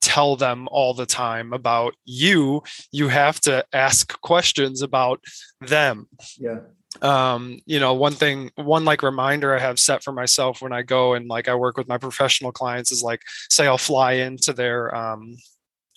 tell 0.00 0.36
them 0.36 0.68
all 0.70 0.94
the 0.94 1.06
time 1.06 1.52
about 1.52 1.94
you. 2.06 2.62
You 2.90 3.08
have 3.08 3.38
to 3.40 3.64
ask 3.72 4.18
questions 4.20 4.80
about 4.82 5.22
them. 5.60 6.08
Yeah. 6.38 6.60
um 7.02 7.60
you 7.66 7.78
know 7.78 7.94
one 7.94 8.14
thing 8.22 8.50
one 8.56 8.84
like 8.84 9.02
reminder 9.02 9.54
i 9.54 9.60
have 9.60 9.78
set 9.78 10.02
for 10.02 10.12
myself 10.12 10.60
when 10.60 10.72
i 10.72 10.82
go 10.82 11.14
and 11.14 11.28
like 11.28 11.48
i 11.48 11.54
work 11.54 11.76
with 11.78 11.86
my 11.86 11.98
professional 11.98 12.50
clients 12.50 12.90
is 12.90 13.02
like 13.10 13.22
say 13.48 13.64
i'll 13.68 13.78
fly 13.78 14.12
into 14.26 14.52
their 14.52 14.92
um 15.02 15.36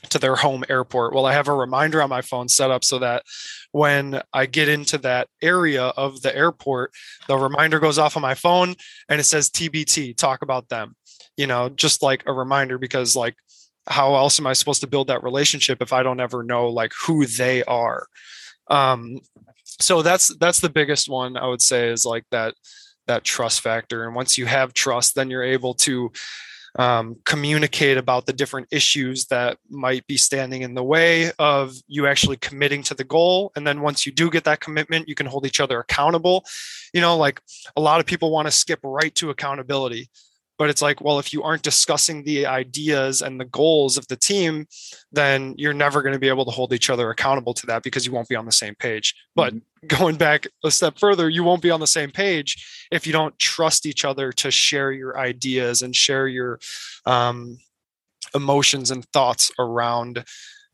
to 0.10 0.20
their 0.20 0.36
home 0.36 0.63
airport. 0.70 1.13
Well 1.13 1.26
i 1.26 1.34
have 1.34 1.48
a 1.48 1.54
reminder 1.54 2.02
on 2.02 2.10
my 2.10 2.22
phone 2.22 2.48
set 2.48 2.72
up 2.72 2.84
so 2.84 3.00
that 3.00 3.24
when 3.72 4.22
i 4.34 4.46
get 4.46 4.70
into 4.70 4.98
that 5.00 5.28
area 5.42 5.86
of 5.86 6.22
the 6.22 6.36
airport 6.36 6.92
the 7.28 7.38
reminder 7.38 7.80
goes 7.80 7.98
off 7.98 8.16
on 8.16 8.22
my 8.22 8.36
phone 8.36 8.76
and 9.10 9.20
it 9.20 9.24
says 9.24 9.50
tbt 9.50 10.16
talk 10.18 10.42
about 10.42 10.70
them. 10.70 10.96
You 11.38 11.48
know 11.48 11.70
just 11.70 12.04
like 12.04 12.24
a 12.26 12.34
reminder 12.34 12.78
because 12.78 13.16
like 13.16 13.36
how 13.88 14.16
else 14.16 14.39
am 14.39 14.48
i 14.48 14.54
supposed 14.54 14.82
to 14.82 14.88
build 14.88 15.08
that 15.08 15.24
relationship 15.24 15.82
if 15.82 15.94
i 15.94 16.04
don't 16.04 16.20
ever 16.20 16.44
know 16.44 16.70
like 16.70 16.92
who 17.06 17.26
they 17.26 17.63
are? 17.63 18.08
Um 18.68 19.18
so 19.66 20.02
that's 20.02 20.36
that's 20.38 20.60
the 20.60 20.70
biggest 20.70 21.10
one 21.10 21.36
i 21.36 21.48
would 21.48 21.62
say 21.62 21.89
is 21.89 22.06
like 22.06 22.26
that 22.32 22.54
that 23.08 23.26
trust 23.26 23.60
factor. 23.60 24.06
And 24.06 24.16
once 24.16 24.38
you 24.38 24.46
have 24.46 24.74
trust 24.74 25.16
then 25.16 25.30
you're 25.30 25.44
able 25.44 25.74
to 25.74 26.12
um, 26.80 27.18
communicate 27.26 27.98
about 27.98 28.26
the 28.26 28.34
different 28.34 28.68
issues 28.72 29.26
that 29.26 29.58
might 29.70 30.06
be 30.08 30.18
standing 30.18 30.64
in 30.64 30.74
the 30.74 30.84
way 30.84 31.32
of 31.38 31.76
you 31.88 32.08
actually 32.08 32.38
committing 32.38 32.82
to 32.84 32.96
the 32.96 33.04
goal. 33.04 33.52
And 33.56 33.66
then 33.66 33.82
once 33.82 34.06
you 34.06 34.12
do 34.12 34.30
get 34.30 34.44
that 34.46 34.60
commitment 34.60 35.08
you 35.08 35.16
can 35.16 35.28
hold 35.28 35.46
each 35.46 35.60
other 35.60 35.80
accountable. 35.80 36.46
You 36.94 37.02
know 37.02 37.18
like 37.18 37.42
a 37.76 37.82
lot 37.82 38.00
of 38.00 38.06
people 38.06 38.32
want 38.32 38.48
to 38.48 38.52
skip 38.52 38.80
right 38.84 39.14
to 39.16 39.30
accountability 39.30 40.10
but 40.63 40.69
it's 40.69 40.82
like 40.82 41.02
well 41.02 41.19
if 41.19 41.34
you 41.34 41.43
aren't 41.43 41.62
discussing 41.62 42.23
the 42.23 42.45
ideas 42.45 43.21
and 43.21 43.38
the 43.38 43.43
goals 43.43 43.97
of 43.97 44.08
the 44.08 44.15
team 44.15 44.65
then 45.12 45.54
you're 45.58 45.73
never 45.73 46.02
going 46.02 46.13
to 46.13 46.19
be 46.19 46.30
able 46.30 46.45
to 46.45 46.52
hold 46.52 46.71
each 46.71 46.89
other 46.89 47.10
accountable 47.10 47.54
to 47.54 47.65
that 47.65 47.84
because 47.84 48.06
you 48.06 48.13
won't 48.13 48.30
be 48.30 48.36
on 48.38 48.45
the 48.45 48.52
same 48.52 48.73
page 48.76 49.13
but 49.36 49.54
mm-hmm. 49.54 49.88
going 49.88 50.15
back 50.15 50.47
a 50.63 50.71
step 50.71 50.97
further 50.97 51.30
you 51.30 51.43
won't 51.43 51.62
be 51.62 51.69
on 51.69 51.82
the 51.82 51.86
same 51.86 52.10
page 52.10 52.88
if 52.91 53.06
you 53.06 53.12
don't 53.12 53.38
trust 53.39 53.86
each 53.86 54.06
other 54.06 54.32
to 54.32 54.49
share 54.49 54.93
your 54.93 55.19
ideas 55.19 55.82
and 55.82 55.97
share 55.97 56.30
your 56.30 56.62
um, 57.06 57.58
emotions 58.34 58.89
and 58.89 59.04
thoughts 59.08 59.52
around 59.60 60.23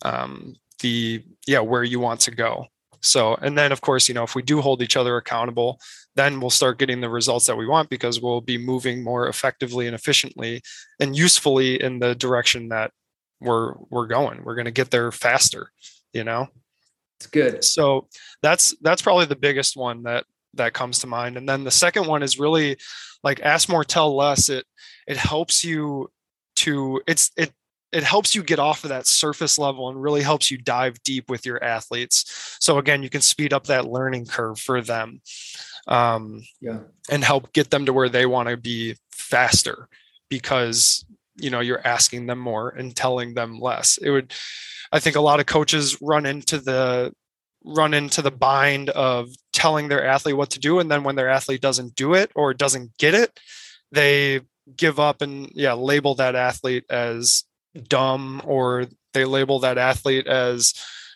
um, 0.06 0.54
the 0.82 1.24
yeah 1.48 1.62
where 1.62 1.84
you 1.84 2.00
want 2.00 2.20
to 2.20 2.30
go 2.30 2.68
so 3.02 3.34
and 3.42 3.58
then 3.58 3.72
of 3.72 3.82
course 3.82 4.08
you 4.08 4.14
know 4.14 4.24
if 4.24 4.36
we 4.36 4.44
do 4.44 4.62
hold 4.62 4.84
each 4.84 4.96
other 4.96 5.18
accountable 5.18 5.80
then 6.20 6.40
we'll 6.40 6.50
start 6.50 6.78
getting 6.78 7.02
the 7.02 7.10
results 7.10 7.46
that 7.46 7.58
we 7.58 7.66
want 7.66 7.90
because 7.90 8.22
we'll 8.22 8.42
be 8.42 8.58
moving 8.58 9.04
more 9.04 9.30
effectively 9.30 9.88
and 9.88 9.96
efficiently 9.96 10.62
and 11.00 11.16
usefully 11.16 11.82
in 11.82 12.00
the 12.00 12.14
direction 12.16 12.70
that 12.70 12.92
we're 13.40 13.74
we're 13.90 14.08
going. 14.08 14.44
We're 14.44 14.56
going 14.56 14.66
to 14.66 14.72
get 14.72 14.92
there 14.92 15.12
faster 15.12 15.72
you 16.14 16.24
know? 16.24 16.48
It's 17.20 17.28
good. 17.28 17.64
So 17.64 18.08
that's 18.42 18.76
that's 18.82 19.02
probably 19.02 19.26
the 19.26 19.36
biggest 19.36 19.76
one 19.76 20.04
that 20.04 20.26
that 20.54 20.74
comes 20.74 21.00
to 21.00 21.08
mind. 21.08 21.38
And 21.38 21.48
then 21.48 21.64
the 21.64 21.72
second 21.72 22.08
one 22.08 22.24
is 22.24 22.40
really 22.40 22.78
like 23.24 23.42
ask 23.42 23.68
more 23.68 23.84
tell 23.84 24.16
less. 24.16 24.50
It 24.50 24.66
it 25.06 25.18
helps 25.18 25.64
you 25.64 26.10
to 26.58 27.02
it's 27.08 27.32
it 27.36 27.52
it 27.92 28.04
helps 28.04 28.36
you 28.36 28.44
get 28.44 28.60
off 28.60 28.84
of 28.84 28.90
that 28.90 29.08
surface 29.08 29.58
level 29.58 29.90
and 29.90 30.02
really 30.02 30.22
helps 30.22 30.50
you 30.50 30.58
dive 30.58 31.02
deep 31.04 31.30
with 31.30 31.46
your 31.46 31.62
athletes. 31.62 32.58
So 32.62 32.78
again 32.78 33.04
you 33.04 33.10
can 33.10 33.22
speed 33.22 33.52
up 33.52 33.66
that 33.66 33.86
learning 33.86 34.26
curve 34.26 34.58
for 34.58 34.82
them 34.82 35.22
um, 35.90 36.44
yeah. 36.62 36.80
and 37.10 37.24
help 37.24 37.52
get 37.52 37.72
them 37.72 37.86
to 37.86 37.94
where 37.94 38.10
they 38.10 38.26
want 38.26 38.48
to 38.48 38.56
be 38.56 38.96
faster 39.12 39.90
because 40.30 41.04
you 41.36 41.50
know 41.50 41.60
you're 41.60 41.86
asking 41.86 42.28
them 42.28 42.40
more 42.40 42.70
and 42.70 42.96
telling 42.96 43.34
them 43.34 43.60
less 43.60 43.98
it 43.98 44.10
would 44.10 44.34
i 44.92 45.00
think 45.00 45.16
a 45.16 45.22
lot 45.22 45.40
of 45.40 45.46
coaches 45.46 45.98
run 46.02 46.26
into 46.26 46.58
the 46.58 47.12
run 47.66 47.94
into 47.94 48.22
the 48.22 48.32
bind 48.32 48.90
of 48.92 49.30
telling 49.52 49.88
their 49.88 50.06
athlete 50.06 50.38
what 50.38 50.50
to 50.50 50.60
do 50.60 50.80
and 50.80 50.90
then 50.90 51.04
when 51.04 51.16
their 51.16 51.30
athlete 51.30 51.62
doesn't 51.62 51.96
do 51.96 52.14
it 52.14 52.32
or 52.36 52.54
doesn't 52.54 52.96
get 52.98 53.14
it 53.14 53.40
they 53.92 54.40
give 54.76 55.00
up 55.00 55.22
and 55.22 55.52
yeah 55.56 55.74
label 55.74 56.16
that 56.16 56.36
athlete 56.36 56.86
as 56.90 57.44
dumb 57.88 58.42
or 58.46 58.86
they 59.14 59.26
label 59.26 59.60
that 59.60 59.78
athlete 59.78 60.28
as 60.28 60.74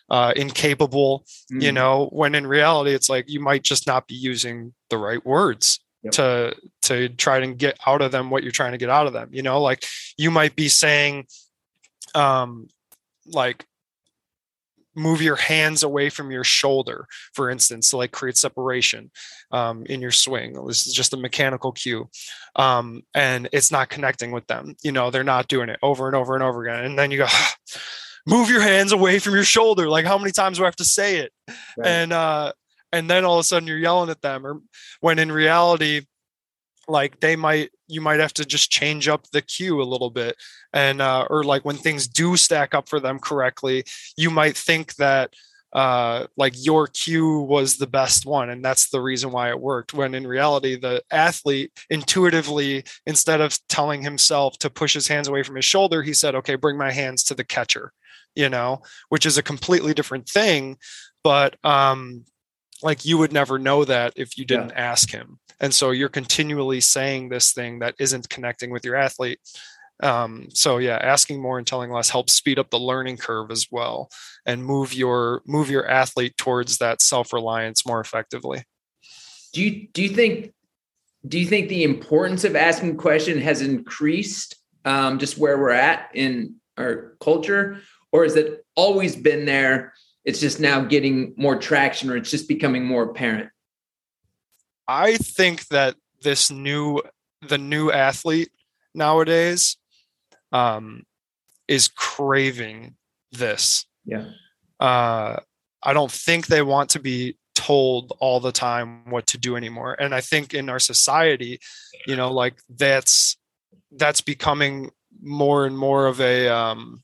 uh, 0.09 0.33
incapable 0.35 1.25
mm. 1.51 1.61
you 1.61 1.71
know 1.71 2.09
when 2.11 2.35
in 2.35 2.45
reality 2.45 2.91
it's 2.91 3.09
like 3.09 3.29
you 3.29 3.39
might 3.39 3.63
just 3.63 3.87
not 3.87 4.07
be 4.07 4.15
using 4.15 4.73
the 4.89 4.97
right 4.97 5.25
words 5.25 5.79
yep. 6.03 6.13
to 6.13 6.55
to 6.81 7.09
try 7.09 7.39
and 7.39 7.57
get 7.57 7.77
out 7.87 8.01
of 8.01 8.11
them 8.11 8.29
what 8.29 8.43
you're 8.43 8.51
trying 8.51 8.73
to 8.73 8.77
get 8.77 8.89
out 8.89 9.07
of 9.07 9.13
them 9.13 9.29
you 9.31 9.41
know 9.41 9.61
like 9.61 9.83
you 10.17 10.29
might 10.29 10.55
be 10.55 10.67
saying 10.67 11.25
um 12.15 12.67
like 13.27 13.65
move 14.95 15.21
your 15.21 15.35
hands 15.35 15.83
away 15.83 16.09
from 16.09 16.31
your 16.31 16.43
shoulder 16.43 17.07
for 17.33 17.49
instance 17.49 17.89
to 17.89 17.97
like 17.97 18.11
create 18.11 18.37
separation 18.37 19.09
um, 19.51 19.85
in 19.87 20.01
your 20.01 20.11
swing 20.11 20.53
this 20.67 20.85
is 20.85 20.93
just 20.93 21.13
a 21.13 21.17
mechanical 21.17 21.71
cue 21.71 22.09
um, 22.55 23.01
and 23.15 23.49
it's 23.51 23.71
not 23.71 23.89
connecting 23.89 24.31
with 24.31 24.45
them 24.47 24.75
you 24.83 24.91
know 24.91 25.09
they're 25.09 25.23
not 25.23 25.47
doing 25.47 25.69
it 25.69 25.79
over 25.81 26.07
and 26.07 26.15
over 26.15 26.35
and 26.35 26.43
over 26.43 26.63
again 26.63 26.85
and 26.85 26.97
then 26.97 27.11
you 27.11 27.17
go 27.17 27.27
move 28.25 28.49
your 28.49 28.61
hands 28.61 28.91
away 28.91 29.19
from 29.19 29.33
your 29.33 29.43
shoulder. 29.43 29.89
Like 29.89 30.05
how 30.05 30.17
many 30.17 30.31
times 30.31 30.57
do 30.57 30.63
i 30.63 30.67
have 30.67 30.75
to 30.77 30.85
say 30.85 31.17
it? 31.17 31.31
Right. 31.77 31.87
and 31.87 32.13
uh 32.13 32.53
and 32.91 33.09
then 33.09 33.25
all 33.25 33.35
of 33.35 33.41
a 33.41 33.43
sudden 33.43 33.67
you're 33.67 33.77
yelling 33.77 34.09
at 34.09 34.21
them 34.21 34.45
or 34.45 34.61
when 35.01 35.19
in 35.19 35.31
reality 35.31 36.01
like 36.87 37.19
they 37.19 37.35
might 37.35 37.71
you 37.87 38.01
might 38.01 38.19
have 38.19 38.33
to 38.33 38.45
just 38.45 38.71
change 38.71 39.07
up 39.07 39.29
the 39.31 39.41
cue 39.41 39.81
a 39.81 39.83
little 39.83 40.09
bit. 40.09 40.35
And 40.73 41.01
uh, 41.01 41.27
or 41.29 41.43
like 41.43 41.65
when 41.65 41.75
things 41.75 42.07
do 42.07 42.35
stack 42.37 42.73
up 42.73 42.89
for 42.89 42.99
them 42.99 43.19
correctly 43.19 43.83
you 44.17 44.29
might 44.29 44.57
think 44.57 44.95
that 44.95 45.33
uh, 45.73 46.27
like 46.37 46.53
your 46.55 46.85
cue 46.85 47.39
was 47.39 47.77
the 47.77 47.87
best 47.87 48.27
one 48.27 48.51
and 48.51 48.63
that's 48.63 48.89
the 48.89 49.01
reason 49.01 49.31
why 49.31 49.49
it 49.49 49.59
worked. 49.59 49.93
When 49.93 50.13
in 50.13 50.27
reality 50.27 50.75
the 50.75 51.01
athlete 51.11 51.71
intuitively 51.89 52.83
instead 53.05 53.41
of 53.41 53.57
telling 53.69 54.03
himself 54.03 54.57
to 54.59 54.69
push 54.69 54.93
his 54.93 55.07
hands 55.07 55.27
away 55.27 55.41
from 55.43 55.55
his 55.55 55.65
shoulder 55.65 56.03
he 56.03 56.13
said 56.13 56.35
okay 56.35 56.55
bring 56.55 56.77
my 56.77 56.91
hands 56.91 57.23
to 57.23 57.33
the 57.33 57.43
catcher 57.43 57.91
you 58.35 58.49
know 58.49 58.81
which 59.09 59.25
is 59.25 59.37
a 59.37 59.43
completely 59.43 59.93
different 59.93 60.27
thing 60.27 60.77
but 61.23 61.55
um 61.63 62.23
like 62.81 63.05
you 63.05 63.17
would 63.17 63.31
never 63.31 63.57
know 63.57 63.85
that 63.85 64.13
if 64.15 64.37
you 64.37 64.45
didn't 64.45 64.69
yeah. 64.69 64.91
ask 64.91 65.11
him 65.11 65.39
and 65.59 65.73
so 65.73 65.91
you're 65.91 66.09
continually 66.09 66.81
saying 66.81 67.29
this 67.29 67.53
thing 67.53 67.79
that 67.79 67.95
isn't 67.99 68.29
connecting 68.29 68.69
with 68.69 68.85
your 68.85 68.95
athlete 68.95 69.39
um, 70.01 70.47
so 70.53 70.79
yeah 70.79 70.97
asking 70.97 71.41
more 71.41 71.57
and 71.57 71.67
telling 71.67 71.91
less 71.91 72.09
helps 72.09 72.33
speed 72.33 72.59
up 72.59 72.69
the 72.69 72.79
learning 72.79 73.15
curve 73.15 73.51
as 73.51 73.67
well 73.71 74.09
and 74.45 74.65
move 74.65 74.93
your 74.93 75.41
move 75.45 75.69
your 75.69 75.87
athlete 75.87 76.35
towards 76.35 76.79
that 76.79 77.01
self-reliance 77.01 77.85
more 77.85 78.01
effectively 78.01 78.63
do 79.53 79.61
you 79.61 79.87
do 79.93 80.03
you 80.03 80.09
think 80.09 80.53
do 81.25 81.39
you 81.39 81.45
think 81.45 81.69
the 81.69 81.83
importance 81.83 82.43
of 82.43 82.55
asking 82.55 82.97
question 82.97 83.39
has 83.39 83.61
increased 83.61 84.55
um, 84.83 85.19
just 85.19 85.37
where 85.37 85.57
we're 85.57 85.69
at 85.69 86.09
in 86.13 86.55
our 86.77 87.15
culture 87.21 87.79
or 88.13 88.23
has 88.23 88.37
it 88.37 88.65
always 88.75 89.15
been 89.15 89.45
there 89.45 89.93
it's 90.23 90.39
just 90.39 90.61
now 90.61 90.81
getting 90.81 91.33
more 91.35 91.57
traction 91.57 92.09
or 92.09 92.15
it's 92.15 92.31
just 92.31 92.47
becoming 92.47 92.85
more 92.85 93.03
apparent 93.03 93.49
I 94.87 95.17
think 95.17 95.67
that 95.67 95.95
this 96.21 96.51
new 96.51 97.01
the 97.41 97.57
new 97.57 97.91
athlete 97.91 98.49
nowadays 98.93 99.77
um, 100.51 101.03
is 101.67 101.87
craving 101.87 102.95
this. 103.31 103.85
Yeah. 104.05 104.25
Uh, 104.79 105.37
I 105.81 105.93
don't 105.93 106.11
think 106.11 106.47
they 106.47 106.61
want 106.61 106.91
to 106.91 106.99
be 106.99 107.37
told 107.55 108.13
all 108.19 108.39
the 108.39 108.51
time 108.51 109.09
what 109.09 109.27
to 109.27 109.37
do 109.37 109.55
anymore. 109.55 109.95
And 109.99 110.13
I 110.13 110.21
think 110.21 110.53
in 110.53 110.69
our 110.69 110.79
society, 110.79 111.59
you 112.07 112.15
know, 112.15 112.31
like 112.31 112.55
that's 112.69 113.37
that's 113.91 114.21
becoming 114.21 114.91
more 115.21 115.65
and 115.65 115.77
more 115.77 116.07
of 116.07 116.19
a 116.19 116.47
um, 116.49 117.03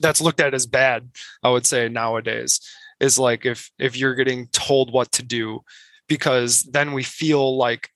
that's 0.00 0.20
looked 0.20 0.40
at 0.40 0.54
as 0.54 0.66
bad. 0.66 1.10
I 1.42 1.50
would 1.50 1.66
say 1.66 1.88
nowadays 1.88 2.60
is 3.00 3.18
like 3.18 3.46
if 3.46 3.70
if 3.78 3.96
you're 3.96 4.14
getting 4.14 4.48
told 4.48 4.92
what 4.92 5.12
to 5.12 5.22
do 5.22 5.60
because 6.08 6.64
then 6.64 6.92
we 6.92 7.02
feel 7.02 7.56
like 7.56 7.90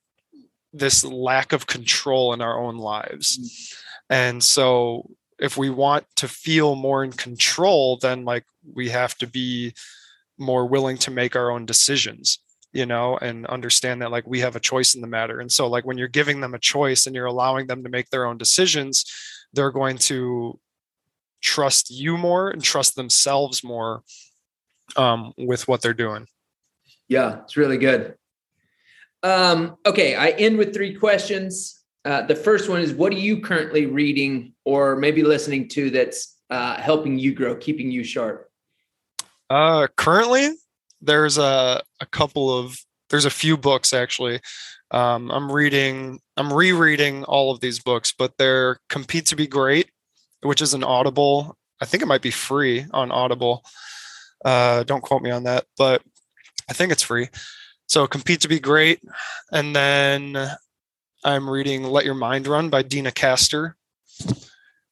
this 0.71 1.03
lack 1.03 1.53
of 1.53 1.67
control 1.67 2.33
in 2.33 2.41
our 2.41 2.59
own 2.59 2.77
lives. 2.77 3.37
Mm. 3.37 3.77
And 4.09 4.43
so 4.43 5.09
if 5.39 5.57
we 5.57 5.69
want 5.69 6.05
to 6.17 6.27
feel 6.27 6.75
more 6.75 7.03
in 7.03 7.11
control, 7.11 7.97
then 7.97 8.25
like 8.25 8.45
we 8.73 8.89
have 8.89 9.15
to 9.17 9.27
be 9.27 9.73
more 10.37 10.65
willing 10.65 10.97
to 10.97 11.11
make 11.11 11.35
our 11.35 11.51
own 11.51 11.65
decisions 11.65 12.39
you 12.73 12.87
know 12.87 13.17
and 13.17 13.45
understand 13.45 14.01
that 14.01 14.11
like 14.11 14.25
we 14.27 14.39
have 14.39 14.55
a 14.55 14.59
choice 14.59 14.95
in 14.95 15.01
the 15.01 15.07
matter 15.07 15.39
and 15.39 15.51
so 15.51 15.67
like 15.67 15.85
when 15.85 15.97
you're 15.97 16.07
giving 16.07 16.41
them 16.41 16.55
a 16.55 16.59
choice 16.59 17.05
and 17.05 17.15
you're 17.15 17.27
allowing 17.27 17.67
them 17.67 17.83
to 17.83 17.89
make 17.89 18.09
their 18.09 18.25
own 18.25 18.37
decisions 18.37 19.05
they're 19.53 19.71
going 19.71 19.97
to 19.97 20.59
trust 21.43 21.91
you 21.91 22.17
more 22.17 22.49
and 22.49 22.63
trust 22.63 22.95
themselves 22.95 23.63
more 23.63 24.01
um, 24.95 25.33
with 25.37 25.67
what 25.67 25.81
they're 25.81 25.93
doing 25.93 26.25
yeah, 27.07 27.41
it's 27.43 27.57
really 27.57 27.77
good. 27.77 28.15
Um, 29.21 29.77
okay, 29.85 30.15
I 30.15 30.29
end 30.29 30.57
with 30.57 30.73
three 30.73 30.95
questions. 30.95 31.83
Uh, 32.03 32.23
the 32.23 32.35
first 32.35 32.69
one 32.69 32.81
is 32.81 32.91
What 32.93 33.13
are 33.13 33.17
you 33.17 33.39
currently 33.39 33.85
reading 33.85 34.53
or 34.65 34.95
maybe 34.95 35.23
listening 35.23 35.69
to 35.69 35.89
that's 35.89 36.37
uh, 36.49 36.75
helping 36.75 37.17
you 37.17 37.33
grow, 37.33 37.55
keeping 37.55 37.91
you 37.91 38.03
sharp? 38.03 38.49
Uh, 39.49 39.87
currently, 39.95 40.49
there's 41.01 41.37
a, 41.37 41.81
a 41.99 42.05
couple 42.07 42.57
of 42.57 42.77
there's 43.09 43.25
a 43.25 43.29
few 43.29 43.57
books 43.57 43.93
actually. 43.93 44.41
Um, 44.91 45.31
I'm 45.31 45.51
reading, 45.51 46.19
I'm 46.37 46.51
rereading 46.51 47.23
all 47.23 47.51
of 47.51 47.59
these 47.61 47.79
books, 47.79 48.13
but 48.17 48.33
they're 48.37 48.79
Compete 48.89 49.27
to 49.27 49.35
Be 49.35 49.47
Great, 49.47 49.89
which 50.43 50.61
is 50.61 50.73
an 50.73 50.83
Audible. 50.83 51.57
I 51.81 51.85
think 51.85 52.03
it 52.03 52.07
might 52.07 52.21
be 52.21 52.31
free 52.31 52.85
on 52.91 53.11
Audible. 53.11 53.63
Uh, 54.43 54.83
don't 54.83 55.01
quote 55.01 55.21
me 55.21 55.31
on 55.31 55.43
that, 55.43 55.65
but 55.77 56.01
I 56.69 56.73
think 56.73 56.91
it's 56.91 57.03
free. 57.03 57.29
So 57.87 58.07
Compete 58.07 58.41
to 58.41 58.47
Be 58.47 58.59
Great. 58.59 59.01
And 59.51 59.75
then 59.75 60.37
I'm 61.23 61.49
reading 61.49 61.83
Let 61.83 62.05
Your 62.05 62.15
Mind 62.15 62.47
Run 62.47 62.69
by 62.69 62.81
Deena 62.81 63.11
Kastor, 63.11 63.73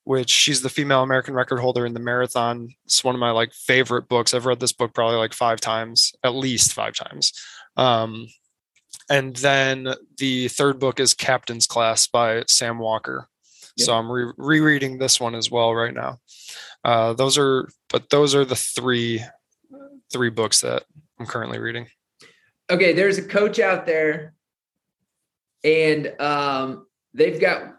which 0.04 0.30
she's 0.30 0.62
the 0.62 0.70
female 0.70 1.04
American 1.04 1.34
record 1.34 1.60
holder 1.60 1.86
in 1.86 1.94
the 1.94 2.00
marathon. 2.00 2.70
It's 2.86 3.04
one 3.04 3.16
of 3.16 3.20
my 3.20 3.32
like 3.32 3.54
favorite 3.54 4.08
books. 4.08 4.34
I've 4.34 4.46
read 4.46 4.60
this 4.60 4.74
book 4.74 4.94
probably 4.94 5.18
like 5.18 5.34
five 5.34 5.60
times, 5.62 6.14
at 6.24 6.36
least 6.36 6.74
five 6.74 6.94
times. 6.94 7.34
Um, 7.78 8.28
and 9.10 9.36
then 9.38 9.94
the 10.18 10.48
third 10.48 10.80
book 10.80 11.00
is 11.00 11.14
Captain's 11.14 11.68
Class 11.68 12.08
by 12.08 12.44
Sam 12.48 12.78
Walker. 12.80 13.28
Yep. 13.78 13.86
So 13.86 13.94
I'm 13.94 14.12
re- 14.12 14.34
rereading 14.38 14.98
this 14.98 15.20
one 15.20 15.36
as 15.36 15.50
well 15.50 15.74
right 15.74 15.94
now. 15.94 16.20
Uh, 16.84 17.14
those 17.14 17.38
are, 17.38 17.70
but 17.90 18.10
those 18.10 18.36
are 18.36 18.46
the 18.46 18.56
three, 18.56 19.24
three 20.12 20.30
books 20.30 20.62
that 20.62 20.84
I'm 21.20 21.26
currently 21.26 21.60
reading. 21.60 21.88
Okay, 22.70 22.94
there's 22.94 23.18
a 23.18 23.24
coach 23.24 23.60
out 23.60 23.86
there, 23.86 24.34
and 25.64 26.14
um, 26.20 26.88
they've 27.14 27.40
got 27.40 27.76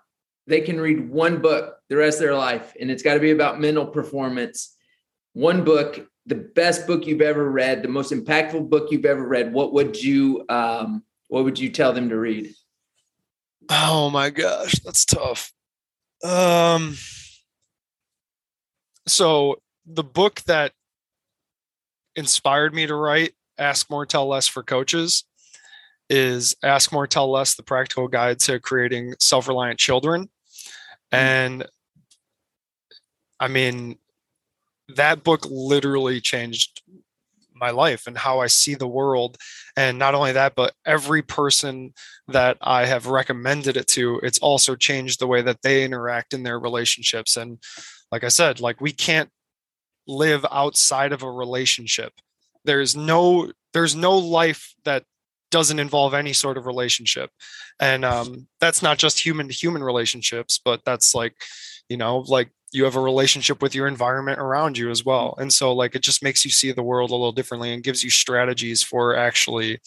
they 0.46 0.61
can 0.61 0.81
read 0.81 1.09
one 1.09 1.40
book 1.40 1.76
the 1.88 1.96
rest 1.96 2.18
of 2.18 2.24
their 2.24 2.35
life, 2.35 2.74
and 2.78 2.90
it's 2.90 3.02
got 3.02 3.14
to 3.14 3.20
be 3.20 3.31
about 3.31 3.61
mental 3.61 3.87
performance. 3.87 4.76
One 5.33 5.64
book, 5.64 6.07
the 6.26 6.35
best 6.35 6.87
book 6.87 7.07
you've 7.07 7.22
ever 7.22 7.50
read, 7.50 7.83
the 7.83 7.88
most 7.88 8.12
impactful 8.12 8.68
book 8.68 8.90
you've 8.90 9.07
ever 9.07 9.26
read. 9.26 9.52
What 9.52 9.72
would 9.72 10.00
you 10.00 10.44
um, 10.48 11.05
what 11.28 11.44
would 11.44 11.59
you 11.59 11.70
tell 11.70 11.92
them 11.92 12.11
to 12.11 12.18
read? 12.18 12.55
Oh 13.70 14.11
my 14.11 14.31
gosh, 14.31 14.74
that's 14.85 15.05
tough. 15.05 15.52
Um, 16.22 16.96
so 19.06 19.61
the 19.87 20.04
book 20.04 20.42
that 20.42 20.72
inspired 22.16 22.74
me 22.74 22.87
to 22.87 22.94
write 22.94 23.32
Ask 23.58 23.90
More, 23.90 24.06
Tell 24.06 24.28
Less 24.28 24.46
for 24.46 24.62
Coaches 24.62 25.24
is 26.08 26.54
Ask 26.62 26.92
More, 26.92 27.06
Tell 27.06 27.30
Less, 27.30 27.54
the 27.54 27.62
practical 27.62 28.08
guide 28.08 28.38
to 28.40 28.61
creating 28.61 29.14
self 29.18 29.48
reliant 29.48 29.78
children. 29.78 30.24
Mm-hmm. 31.12 31.16
And 31.16 31.66
I 33.40 33.48
mean, 33.48 33.98
that 34.96 35.24
book 35.24 35.46
literally 35.50 36.20
changed 36.20 36.82
my 37.62 37.70
life 37.70 38.09
and 38.09 38.18
how 38.18 38.40
I 38.40 38.48
see 38.48 38.75
the 38.75 38.88
world. 39.01 39.38
And 39.77 39.96
not 39.96 40.14
only 40.14 40.33
that, 40.33 40.55
but 40.57 40.75
every 40.85 41.22
person 41.22 41.94
that 42.27 42.59
I 42.61 42.87
have 42.87 43.07
recommended 43.07 43.77
it 43.77 43.87
to, 43.96 44.18
it's 44.25 44.40
also 44.40 44.75
changed 44.75 45.20
the 45.20 45.29
way 45.29 45.42
that 45.42 45.62
they 45.62 45.85
interact 45.85 46.35
in 46.35 46.42
their 46.42 46.59
relationships. 46.59 47.37
And 47.37 47.59
like 48.11 48.25
I 48.25 48.29
said, 48.29 48.61
like 48.61 48.81
we 48.81 48.92
can't 48.92 49.31
live 50.09 50.44
outside 50.51 51.12
of 51.12 51.22
a 51.22 51.31
relationship. 51.31 52.12
There's 52.64 52.96
no 52.96 53.53
there's 53.72 53.94
no 53.94 54.18
life 54.18 54.75
that 54.85 55.05
doesn't 55.51 55.79
involve 55.79 56.14
any 56.14 56.33
sort 56.33 56.59
of 56.59 56.66
relationship. 56.66 57.31
And 57.79 58.05
um, 58.05 58.48
that's 58.61 58.83
not 58.83 58.98
just 58.98 59.25
human 59.25 59.48
to 59.48 59.55
human 59.55 59.85
relationships, 59.85 60.59
but 60.62 60.81
that's 60.85 61.14
like, 61.14 61.35
you 61.88 61.96
know, 61.96 62.18
like 62.27 62.51
you 62.72 62.85
have 62.85 62.96
a 62.96 63.00
relationship 63.00 63.61
with 63.61 63.74
your 63.74 63.87
environment 63.87 64.38
around 64.38 64.78
you 64.78 64.90
as 64.90 65.04
well. 65.04 65.35
And 65.38 65.52
so 65.52 65.72
like 65.72 65.94
it 65.94 66.02
just 66.02 66.22
makes 66.22 66.44
you 66.44 66.50
see 66.50 66.72
the 66.72 66.82
world 66.82 67.11
a 67.11 67.14
little 67.14 67.32
differently 67.32 67.72
and 67.72 67.82
gives 67.82 68.02
you 68.02 68.11
strategies 68.11 68.82
for 68.82 69.14
actually 69.14 69.80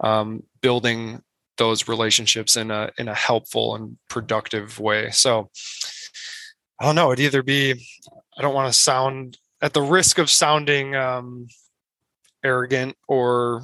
um, 0.00 0.44
building 0.60 1.22
those 1.58 1.88
relationships 1.88 2.56
in 2.56 2.70
a 2.70 2.90
in 2.96 3.08
a 3.08 3.14
helpful 3.14 3.74
and 3.74 3.98
productive 4.08 4.78
way. 4.78 5.10
So 5.10 5.50
I 6.80 6.84
don't 6.84 6.94
know, 6.94 7.12
it'd 7.12 7.24
either 7.24 7.42
be 7.42 7.72
I 8.38 8.42
don't 8.42 8.54
want 8.54 8.72
to 8.72 8.78
sound 8.78 9.36
at 9.60 9.74
the 9.74 9.82
risk 9.82 10.18
of 10.18 10.30
sounding 10.30 10.94
um, 10.94 11.48
arrogant 12.42 12.96
or 13.08 13.62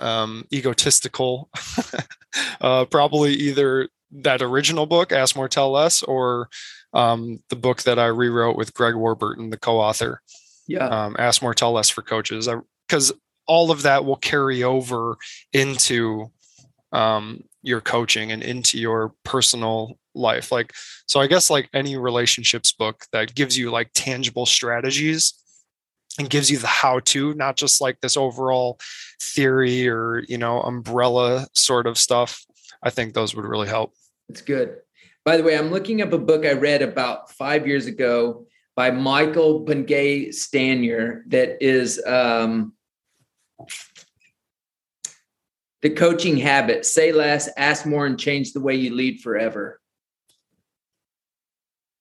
um, 0.00 0.44
egotistical, 0.52 1.48
uh, 2.60 2.84
probably 2.86 3.34
either 3.34 3.88
that 4.10 4.42
original 4.42 4.86
book, 4.86 5.12
Ask 5.12 5.36
More, 5.36 5.48
Tell 5.48 5.70
Less, 5.70 6.02
or 6.02 6.48
um, 6.92 7.42
the 7.48 7.56
book 7.56 7.82
that 7.82 7.98
I 7.98 8.06
rewrote 8.06 8.56
with 8.56 8.74
Greg 8.74 8.94
Warburton, 8.94 9.50
the 9.50 9.58
co-author. 9.58 10.20
Yeah. 10.66 10.86
Um, 10.86 11.16
Ask 11.18 11.42
More, 11.42 11.54
Tell 11.54 11.72
Less 11.72 11.88
for 11.88 12.02
coaches, 12.02 12.48
because 12.86 13.12
all 13.46 13.70
of 13.70 13.82
that 13.82 14.04
will 14.04 14.16
carry 14.16 14.62
over 14.62 15.16
into 15.52 16.30
um, 16.92 17.42
your 17.62 17.80
coaching 17.80 18.32
and 18.32 18.42
into 18.42 18.78
your 18.78 19.14
personal 19.24 19.98
life. 20.14 20.52
Like, 20.52 20.74
so 21.06 21.20
I 21.20 21.26
guess 21.26 21.48
like 21.48 21.68
any 21.72 21.96
relationships 21.96 22.72
book 22.72 23.06
that 23.12 23.34
gives 23.34 23.56
you 23.56 23.70
like 23.70 23.90
tangible 23.94 24.46
strategies 24.46 25.34
and 26.18 26.28
gives 26.28 26.50
you 26.50 26.58
the 26.58 26.66
how 26.66 27.00
to, 27.00 27.32
not 27.34 27.56
just 27.56 27.80
like 27.80 28.00
this 28.00 28.16
overall 28.16 28.78
theory 29.22 29.88
or, 29.88 30.24
you 30.28 30.36
know, 30.36 30.60
umbrella 30.60 31.46
sort 31.54 31.86
of 31.86 31.96
stuff. 31.96 32.44
I 32.82 32.90
think 32.90 33.14
those 33.14 33.34
would 33.34 33.44
really 33.44 33.68
help. 33.68 33.94
It's 34.28 34.42
good. 34.42 34.78
By 35.28 35.36
the 35.36 35.42
way, 35.42 35.58
I'm 35.58 35.70
looking 35.70 36.00
up 36.00 36.14
a 36.14 36.18
book 36.18 36.46
I 36.46 36.52
read 36.52 36.80
about 36.80 37.30
five 37.32 37.66
years 37.66 37.84
ago 37.84 38.46
by 38.74 38.90
Michael 38.90 39.58
Bungay 39.58 40.28
Stanier 40.28 41.20
that 41.26 41.62
is 41.62 42.02
um, 42.06 42.72
The 45.82 45.90
Coaching 45.90 46.38
Habit 46.38 46.86
Say 46.86 47.12
Less, 47.12 47.50
Ask 47.58 47.84
More, 47.84 48.06
and 48.06 48.18
Change 48.18 48.54
the 48.54 48.60
Way 48.60 48.76
You 48.76 48.94
Lead 48.94 49.20
Forever. 49.20 49.78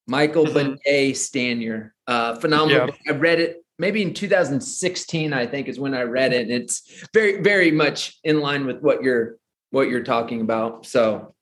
Michael 0.08 0.46
mm-hmm. 0.46 0.54
Bungay 0.54 1.12
Stanier. 1.12 1.92
Uh, 2.08 2.36
phenomenal. 2.36 2.96
Yeah. 3.06 3.12
I 3.12 3.18
read 3.18 3.42
it 3.42 3.58
maybe 3.78 4.02
in 4.02 4.12
2016 4.12 5.34
i 5.34 5.46
think 5.46 5.68
is 5.68 5.80
when 5.80 5.94
i 5.94 6.02
read 6.02 6.34
it 6.34 6.50
and 6.50 6.52
it's 6.52 7.06
very 7.13 7.44
very 7.44 7.70
much 7.70 8.18
in 8.24 8.40
line 8.40 8.66
with 8.66 8.82
what 8.82 9.04
you're 9.04 9.36
what 9.70 9.88
you're 9.88 10.04
talking 10.04 10.42
about 10.42 10.84
so 10.84 11.36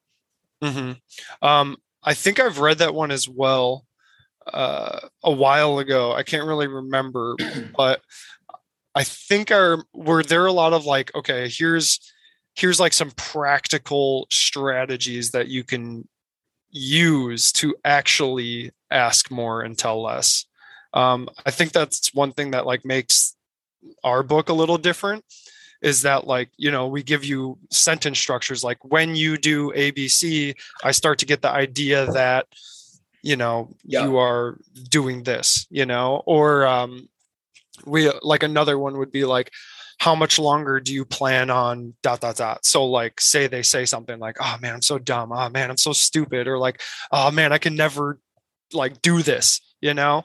mm-hmm. 0.66 1.48
um, 1.48 1.78
i 2.04 2.14
think 2.14 2.40
i've 2.40 2.60
read 2.60 2.80
that 2.80 2.94
one 2.94 3.12
as 3.12 3.28
well 3.28 3.86
uh, 4.48 5.00
a 5.24 5.32
while 5.32 5.80
ago. 5.80 6.14
I 6.14 6.24
can't 6.24 6.46
really 6.46 6.68
remember 6.68 7.36
but 7.78 8.02
i 8.94 9.04
think 9.04 9.52
our 9.52 9.84
were 9.94 10.24
there 10.24 10.46
a 10.46 10.52
lot 10.52 10.72
of 10.72 10.86
like 10.86 11.14
okay 11.16 11.50
here's 11.50 12.00
here's 12.56 12.80
like 12.80 12.94
some 12.94 13.12
practical 13.12 14.28
strategies 14.32 15.32
that 15.32 15.50
you 15.50 15.64
can 15.64 16.08
use 16.70 17.52
to 17.52 17.76
actually 17.84 18.72
ask 18.92 19.30
more 19.30 19.62
and 19.62 19.78
tell 19.78 20.02
less. 20.02 20.46
Um, 20.94 21.28
i 21.46 21.52
think 21.52 21.72
that's 21.72 22.14
one 22.14 22.32
thing 22.32 22.52
that 22.52 22.66
like 22.66 22.86
makes 22.86 23.36
our 24.04 24.24
book 24.24 24.50
a 24.50 24.54
little 24.54 24.78
different 24.78 25.26
is 25.82 26.02
that 26.04 26.26
like 26.26 26.50
you 26.58 26.72
know 26.72 26.88
we 26.88 27.04
give 27.04 27.24
you 27.24 27.58
sentence 27.72 28.20
structures 28.20 28.64
like 28.64 28.84
when 28.84 29.16
you 29.16 29.38
do 29.38 29.72
abc 29.74 30.56
i 30.84 30.92
start 30.92 31.20
to 31.20 31.26
get 31.26 31.42
the 31.42 31.50
idea 31.50 32.12
that 32.12 32.48
you 33.22 33.36
know 33.36 33.70
yeah. 33.84 34.06
you 34.06 34.18
are 34.18 34.58
doing 34.90 35.24
this 35.24 35.68
you 35.70 35.86
know? 35.86 36.22
Or 36.26 36.66
um 36.66 37.10
we 37.86 38.10
like 38.22 38.44
another 38.44 38.80
one 38.80 38.98
would 38.98 39.12
be 39.12 39.26
like 39.26 39.52
how 39.98 40.14
much 40.14 40.38
longer 40.38 40.80
do 40.80 40.94
you 40.94 41.06
plan 41.06 41.50
on 41.50 41.94
dot 42.04 42.22
dot 42.22 42.36
dot? 42.36 42.66
So 42.66 42.86
like 42.86 43.20
say 43.20 43.48
they 43.48 43.64
say 43.64 43.86
something 43.86 44.20
like 44.20 44.38
oh 44.40 44.58
man 44.62 44.76
i'm 44.76 44.82
so 44.82 45.00
dumb. 45.00 45.32
Oh 45.32 45.50
man 45.50 45.70
i'm 45.70 45.78
so 45.78 45.94
stupid. 45.94 46.48
Or 46.48 46.58
like 46.58 46.82
oh 47.12 47.32
man 47.32 47.52
i 47.52 47.58
can 47.58 47.76
never 47.76 48.20
like 48.74 49.02
do 49.02 49.22
this 49.22 49.62
you 49.82 49.94
know? 49.94 50.24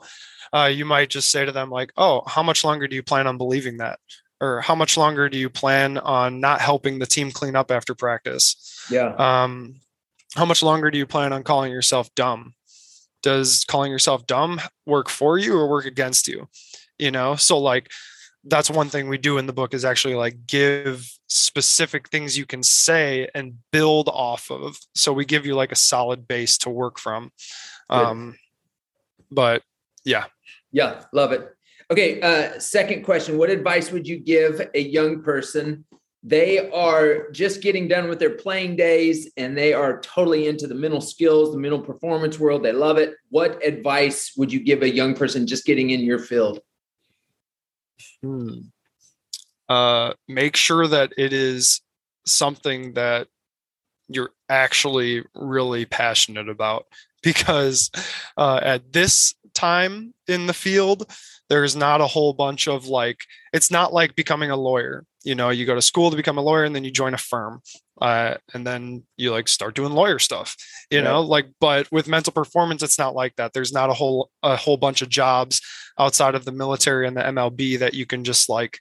Uh, 0.53 0.71
you 0.73 0.85
might 0.85 1.11
just 1.11 1.31
say 1.31 1.45
to 1.45 1.53
them 1.53 1.71
like, 1.71 1.93
"Oh, 1.97 2.23
how 2.27 2.43
much 2.43 2.65
longer 2.65 2.89
do 2.89 2.97
you 2.97 3.05
plan 3.05 3.29
on 3.29 3.39
believing 3.39 3.77
that?" 3.77 4.01
Or 4.41 4.61
how 4.61 4.75
much 4.75 4.97
longer 4.97 5.29
do 5.29 5.37
you 5.37 5.51
plan 5.51 5.99
on 5.99 6.41
not 6.41 6.61
helping 6.61 6.99
the 6.99 7.07
team 7.07 7.31
clean 7.31 7.57
up 7.57 7.71
after 7.71 7.95
practice? 7.95 8.87
Yeah. 8.91 9.15
Um, 9.17 9.81
how 10.35 10.45
much 10.45 10.63
longer 10.63 10.91
do 10.91 10.99
you 10.99 11.07
plan 11.07 11.33
on 11.33 11.43
calling 11.43 11.73
yourself 11.73 12.15
dumb? 12.15 12.55
Does 13.23 13.65
calling 13.65 13.93
yourself 13.93 14.27
dumb 14.27 14.61
work 14.87 15.11
for 15.11 15.37
you 15.37 15.55
or 15.57 15.69
work 15.69 15.85
against 15.85 16.27
you? 16.27 16.49
You 16.99 17.11
know, 17.11 17.37
so 17.37 17.59
like 17.59 17.91
that's 18.45 18.71
one 18.71 18.89
thing 18.89 19.09
we 19.09 19.19
do 19.19 19.37
in 19.37 19.47
the 19.47 19.53
book 19.53 19.75
is 19.75 19.85
actually 19.85 20.15
like 20.15 20.47
give 20.47 21.11
specific 21.27 22.09
things 22.09 22.39
you 22.39 22.47
can 22.47 22.63
say 22.63 23.29
and 23.35 23.59
build 23.71 24.09
off 24.09 24.51
of. 24.51 24.79
So 24.95 25.13
we 25.13 25.25
give 25.25 25.45
you 25.45 25.55
like 25.55 25.73
a 25.73 25.77
solid 25.77 26.27
base 26.27 26.57
to 26.59 26.71
work 26.71 26.99
from. 26.99 27.33
Um, 27.91 28.37
but 29.31 29.63
yeah, 30.05 30.25
yeah, 30.73 31.05
love 31.13 31.33
it. 31.33 31.55
Okay, 31.91 32.21
uh, 32.21 32.59
second 32.61 33.03
question. 33.03 33.37
What 33.37 33.51
advice 33.51 33.91
would 33.91 34.07
you 34.07 34.19
give 34.19 34.63
a 34.75 34.81
young 34.81 35.23
person? 35.23 35.85
They 36.23 36.71
are 36.71 37.31
just 37.31 37.63
getting 37.63 37.89
done 37.89 38.09
with 38.09 38.21
their 38.21 38.37
playing 38.37 38.77
days 38.77 39.33
and 39.37 39.57
they 39.57 39.73
are 39.73 40.01
totally 40.01 40.47
into 40.47 40.69
the 40.69 40.75
mental 40.75 41.01
skills, 41.01 41.53
the 41.53 41.59
mental 41.59 41.81
performance 41.81 42.39
world. 42.39 42.63
They 42.63 42.73
love 42.73 42.99
it. 42.99 43.15
What 43.31 43.65
advice 43.67 44.33
would 44.37 44.53
you 44.53 44.61
give 44.61 44.83
a 44.83 44.95
young 44.95 45.15
person 45.15 45.47
just 45.47 45.65
getting 45.65 45.91
in 45.91 46.01
your 46.01 46.19
field? 46.21 46.61
Hmm. 48.23 48.59
Uh, 49.69 50.13
make 50.29 50.57
sure 50.57 50.87
that 50.87 51.13
it 51.17 51.33
is 51.33 51.81
something 52.27 52.93
that 52.95 53.29
you're 54.09 54.33
actually 54.49 55.25
really 55.35 55.87
passionate 55.87 56.49
about 56.49 56.87
because 57.23 57.91
uh, 58.37 58.61
at 58.63 58.93
this 58.93 59.35
time 59.55 60.15
in 60.29 60.47
the 60.47 60.55
field 60.55 61.11
there's 61.51 61.77
not 61.77 62.01
a 62.01 62.07
whole 62.07 62.33
bunch 62.33 62.67
of 62.69 62.87
like 62.87 63.19
it's 63.53 63.71
not 63.71 63.93
like 63.93 64.15
becoming 64.15 64.51
a 64.51 64.57
lawyer 64.57 65.05
you 65.25 65.35
know 65.35 65.51
you 65.51 65.67
go 65.67 65.75
to 65.75 65.83
school 65.83 66.11
to 66.11 66.17
become 66.17 66.39
a 66.39 66.43
lawyer 66.43 66.65
and 66.65 66.75
then 66.75 66.85
you 66.85 66.91
join 66.91 67.13
a 67.13 67.19
firm 67.19 67.61
uh, 68.01 68.37
and 68.55 68.67
then 68.67 69.03
you 69.19 69.31
like 69.31 69.47
start 69.47 69.75
doing 69.75 69.93
lawyer 69.93 70.19
stuff 70.19 70.57
you 70.91 70.99
right. 70.99 71.05
know 71.05 71.21
like 71.21 71.47
but 71.61 71.91
with 71.93 72.09
mental 72.09 72.33
performance 72.33 72.83
it's 72.83 72.99
not 72.99 73.15
like 73.15 73.37
that 73.37 73.53
there's 73.53 73.73
not 73.73 73.91
a 73.91 73.95
whole 73.95 74.31
a 74.43 74.57
whole 74.57 74.79
bunch 74.79 75.03
of 75.03 75.11
jobs 75.11 75.61
outside 75.99 76.35
of 76.35 76.47
the 76.47 76.53
military 76.53 77.07
and 77.07 77.17
the 77.17 77.23
mlb 77.23 77.79
that 77.79 77.93
you 77.93 78.07
can 78.07 78.25
just 78.25 78.49
like 78.49 78.79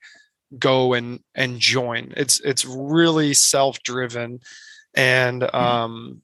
go 0.57 0.93
and 0.93 1.19
and 1.35 1.59
join 1.59 2.13
it's 2.15 2.39
it's 2.39 2.65
really 2.65 3.33
self-driven 3.33 4.39
and 4.95 5.41
mm-hmm. 5.41 5.55
um 5.55 6.21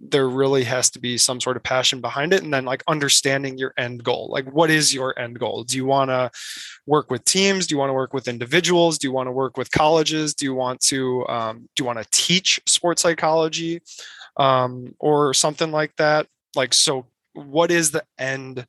there 0.00 0.28
really 0.28 0.64
has 0.64 0.90
to 0.90 1.00
be 1.00 1.18
some 1.18 1.40
sort 1.40 1.56
of 1.56 1.62
passion 1.62 2.00
behind 2.00 2.32
it 2.32 2.42
and 2.42 2.54
then 2.54 2.64
like 2.64 2.84
understanding 2.86 3.58
your 3.58 3.74
end 3.76 4.04
goal. 4.04 4.28
Like 4.30 4.46
what 4.52 4.70
is 4.70 4.94
your 4.94 5.18
end 5.18 5.38
goal? 5.38 5.64
Do 5.64 5.76
you 5.76 5.84
want 5.84 6.10
to 6.10 6.30
work 6.86 7.10
with 7.10 7.24
teams? 7.24 7.66
Do 7.66 7.74
you 7.74 7.78
want 7.78 7.90
to 7.90 7.94
work 7.94 8.14
with 8.14 8.28
individuals? 8.28 8.98
Do 8.98 9.08
you 9.08 9.12
want 9.12 9.26
to 9.26 9.32
work 9.32 9.56
with 9.56 9.70
colleges? 9.70 10.34
Do 10.34 10.44
you 10.44 10.54
want 10.54 10.80
to 10.82 11.26
um, 11.28 11.68
do 11.74 11.82
you 11.82 11.86
want 11.86 11.98
to 11.98 12.06
teach 12.12 12.60
sports 12.66 13.02
psychology 13.02 13.82
um, 14.36 14.94
or 15.00 15.34
something 15.34 15.72
like 15.72 15.94
that? 15.96 16.28
Like 16.54 16.72
so 16.72 17.06
what 17.34 17.70
is 17.70 17.90
the 17.90 18.04
end 18.18 18.66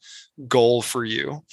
goal 0.47 0.81
for 0.81 1.05
you? 1.05 1.43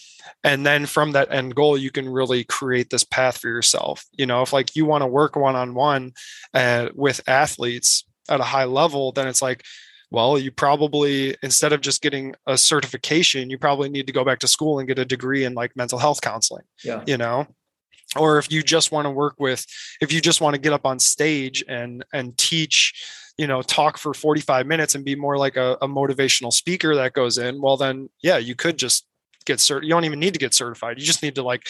And 0.43 0.65
then 0.65 0.87
from 0.87 1.13
that 1.13 1.31
end 1.31 1.55
goal 1.55 1.77
you 1.77 1.91
can 1.91 2.09
really 2.09 2.45
create 2.45 2.89
this 2.89 3.05
path 3.05 3.39
for 3.39 3.49
yourself. 3.49 4.07
You 4.13 4.25
know 4.25 4.41
if 4.41 4.55
like 4.55 4.75
you 4.75 4.87
want 4.87 5.03
to 5.03 5.07
work 5.07 5.37
one-on-one 5.37 6.13
uh, 6.55 6.89
with 6.95 7.21
athletes 7.29 8.05
at 8.29 8.41
a 8.41 8.45
high 8.45 8.65
level, 8.65 9.13
then 9.13 9.29
it's 9.29 9.43
like, 9.43 9.65
well, 10.11 10.39
you 10.39 10.51
probably 10.51 11.37
instead 11.43 11.73
of 11.73 11.81
just 11.81 12.03
getting 12.03 12.35
a 12.47 12.57
certification, 12.57 13.51
you 13.51 13.59
probably 13.59 13.89
need 13.89 14.07
to 14.07 14.13
go 14.13 14.25
back 14.25 14.39
to 14.41 14.49
school 14.49 14.79
and 14.79 14.87
get 14.87 14.99
a 14.99 15.05
degree 15.05 15.45
in 15.45 15.55
like 15.55 15.77
mental 15.77 15.99
health 15.99 16.21
counseling. 16.21 16.65
Yeah. 16.85 17.03
You 17.07 17.17
know, 17.17 17.49
or 18.17 18.39
if 18.39 18.51
you 18.51 18.63
just 18.63 18.93
want 18.93 19.07
to 19.07 19.11
work 19.11 19.35
with 19.39 19.67
if 20.01 20.13
you 20.13 20.21
just 20.21 20.41
want 20.41 20.55
to 20.55 20.61
get 20.61 20.73
up 20.73 20.87
on 20.87 20.99
stage 20.99 21.65
and 21.69 22.05
and 22.13 22.37
teach 22.39 22.95
you 23.39 23.47
know 23.47 23.63
talk 23.63 23.99
for 23.99 24.15
45 24.15 24.67
minutes 24.67 24.95
and 24.95 25.05
be 25.05 25.15
more 25.15 25.37
like 25.37 25.57
a, 25.57 25.77
a 25.83 25.89
motivational 25.89 26.53
speaker 26.53 26.95
that 26.95 27.13
goes 27.13 27.39
in 27.39 27.61
well 27.61 27.77
then 27.77 28.09
yeah 28.23 28.37
you 28.37 28.55
could 28.55 28.79
just 28.79 29.07
get 29.45 29.59
cert 29.59 29.83
you 29.83 29.91
don't 29.91 30.05
even 30.05 30.21
need 30.21 30.35
to 30.35 30.39
get 30.39 30.55
certified 30.55 30.99
you 30.99 31.05
just 31.05 31.23
need 31.23 31.35
to 31.35 31.43
like 31.43 31.67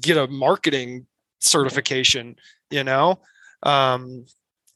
get 0.00 0.16
a 0.16 0.26
marketing 0.28 1.06
certification 1.40 2.36
you 2.70 2.84
know 2.84 3.18
um 3.64 4.24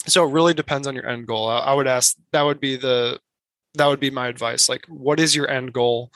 so 0.07 0.27
it 0.27 0.33
really 0.33 0.55
depends 0.55 0.87
on 0.87 0.95
your 0.95 1.09
end 1.09 1.27
goal. 1.27 1.49
I, 1.49 1.75
would 1.75 1.87
ask 1.87 2.17
that 2.33 2.43
would 2.43 2.61
be 2.61 2.77
the 2.77 3.21
that 3.75 3.87
would 3.87 4.01
be 4.01 4.11
my 4.11 4.29
advice. 4.29 4.69
Like 4.69 4.87
what 4.87 5.21
is 5.21 5.35
your 5.35 5.49
end 5.51 5.73
goal? 5.73 6.11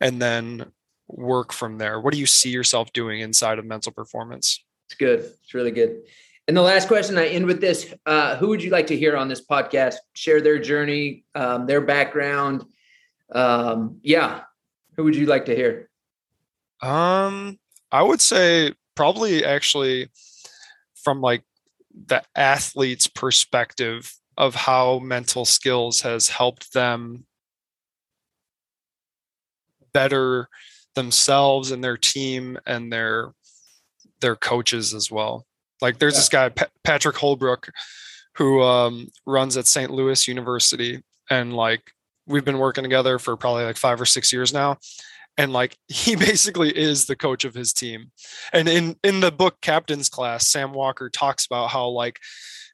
And 0.00 0.20
then 0.20 0.72
work 1.08 1.52
from 1.52 1.78
there. 1.78 2.00
What 2.00 2.12
do 2.12 2.18
you 2.18 2.26
see 2.26 2.50
yourself 2.50 2.92
doing 2.92 3.20
inside 3.20 3.58
of 3.58 3.64
mental 3.64 3.92
performance? 3.92 4.64
It's 4.86 4.94
good. 4.94 5.20
It's 5.42 5.54
really 5.54 5.70
good. 5.70 6.02
And 6.48 6.56
the 6.56 6.62
last 6.62 6.88
question 6.88 7.16
i 7.18 7.28
end 7.28 7.46
with 7.46 7.60
this. 7.60 7.94
Uh, 8.04 8.36
who 8.36 8.48
would 8.48 8.62
you 8.62 8.70
like 8.70 8.88
to 8.88 8.96
hear 8.96 9.16
on 9.16 9.28
this 9.28 9.44
podcast? 9.44 9.96
Share 10.14 10.40
their 10.40 10.58
journey 10.58 11.24
um, 11.34 11.66
their 11.66 11.80
background. 11.80 12.64
Um, 13.30 14.00
yeah. 14.02 14.42
Who 14.96 15.04
would 15.04 15.16
you 15.16 15.26
like 15.26 15.46
to 15.46 15.54
hear? 15.54 15.88
Um 16.80 17.58
i 17.92 18.02
would 18.02 18.20
say 18.20 18.72
probably 18.94 19.44
actually 19.44 20.08
from 20.94 21.20
like 21.20 21.42
the 22.06 22.22
athlete's 22.36 23.06
perspective 23.06 24.14
of 24.36 24.54
how 24.54 24.98
mental 24.98 25.44
skills 25.44 26.00
has 26.02 26.28
helped 26.28 26.72
them 26.72 27.26
better 29.92 30.48
themselves 30.94 31.70
and 31.70 31.82
their 31.82 31.96
team 31.96 32.58
and 32.66 32.92
their 32.92 33.32
their 34.20 34.36
coaches 34.36 34.94
as 34.94 35.10
well. 35.10 35.46
Like 35.80 35.98
there's 35.98 36.14
yeah. 36.14 36.20
this 36.20 36.28
guy 36.28 36.48
P- 36.48 36.64
Patrick 36.84 37.16
Holbrook 37.16 37.68
who 38.36 38.62
um, 38.62 39.08
runs 39.26 39.56
at 39.56 39.66
St. 39.66 39.90
Louis 39.90 40.28
University 40.28 41.02
and 41.28 41.54
like 41.54 41.82
we've 42.26 42.44
been 42.44 42.58
working 42.58 42.84
together 42.84 43.18
for 43.18 43.36
probably 43.36 43.64
like 43.64 43.76
5 43.76 44.00
or 44.00 44.06
6 44.06 44.32
years 44.32 44.52
now 44.52 44.78
and 45.38 45.52
like 45.52 45.76
he 45.88 46.16
basically 46.16 46.76
is 46.76 47.06
the 47.06 47.16
coach 47.16 47.44
of 47.44 47.54
his 47.54 47.72
team. 47.72 48.12
And 48.52 48.68
in 48.68 48.96
in 49.02 49.20
the 49.20 49.32
book 49.32 49.60
captain's 49.60 50.08
class 50.08 50.48
sam 50.48 50.72
walker 50.72 51.10
talks 51.10 51.46
about 51.46 51.70
how 51.70 51.88
like 51.88 52.18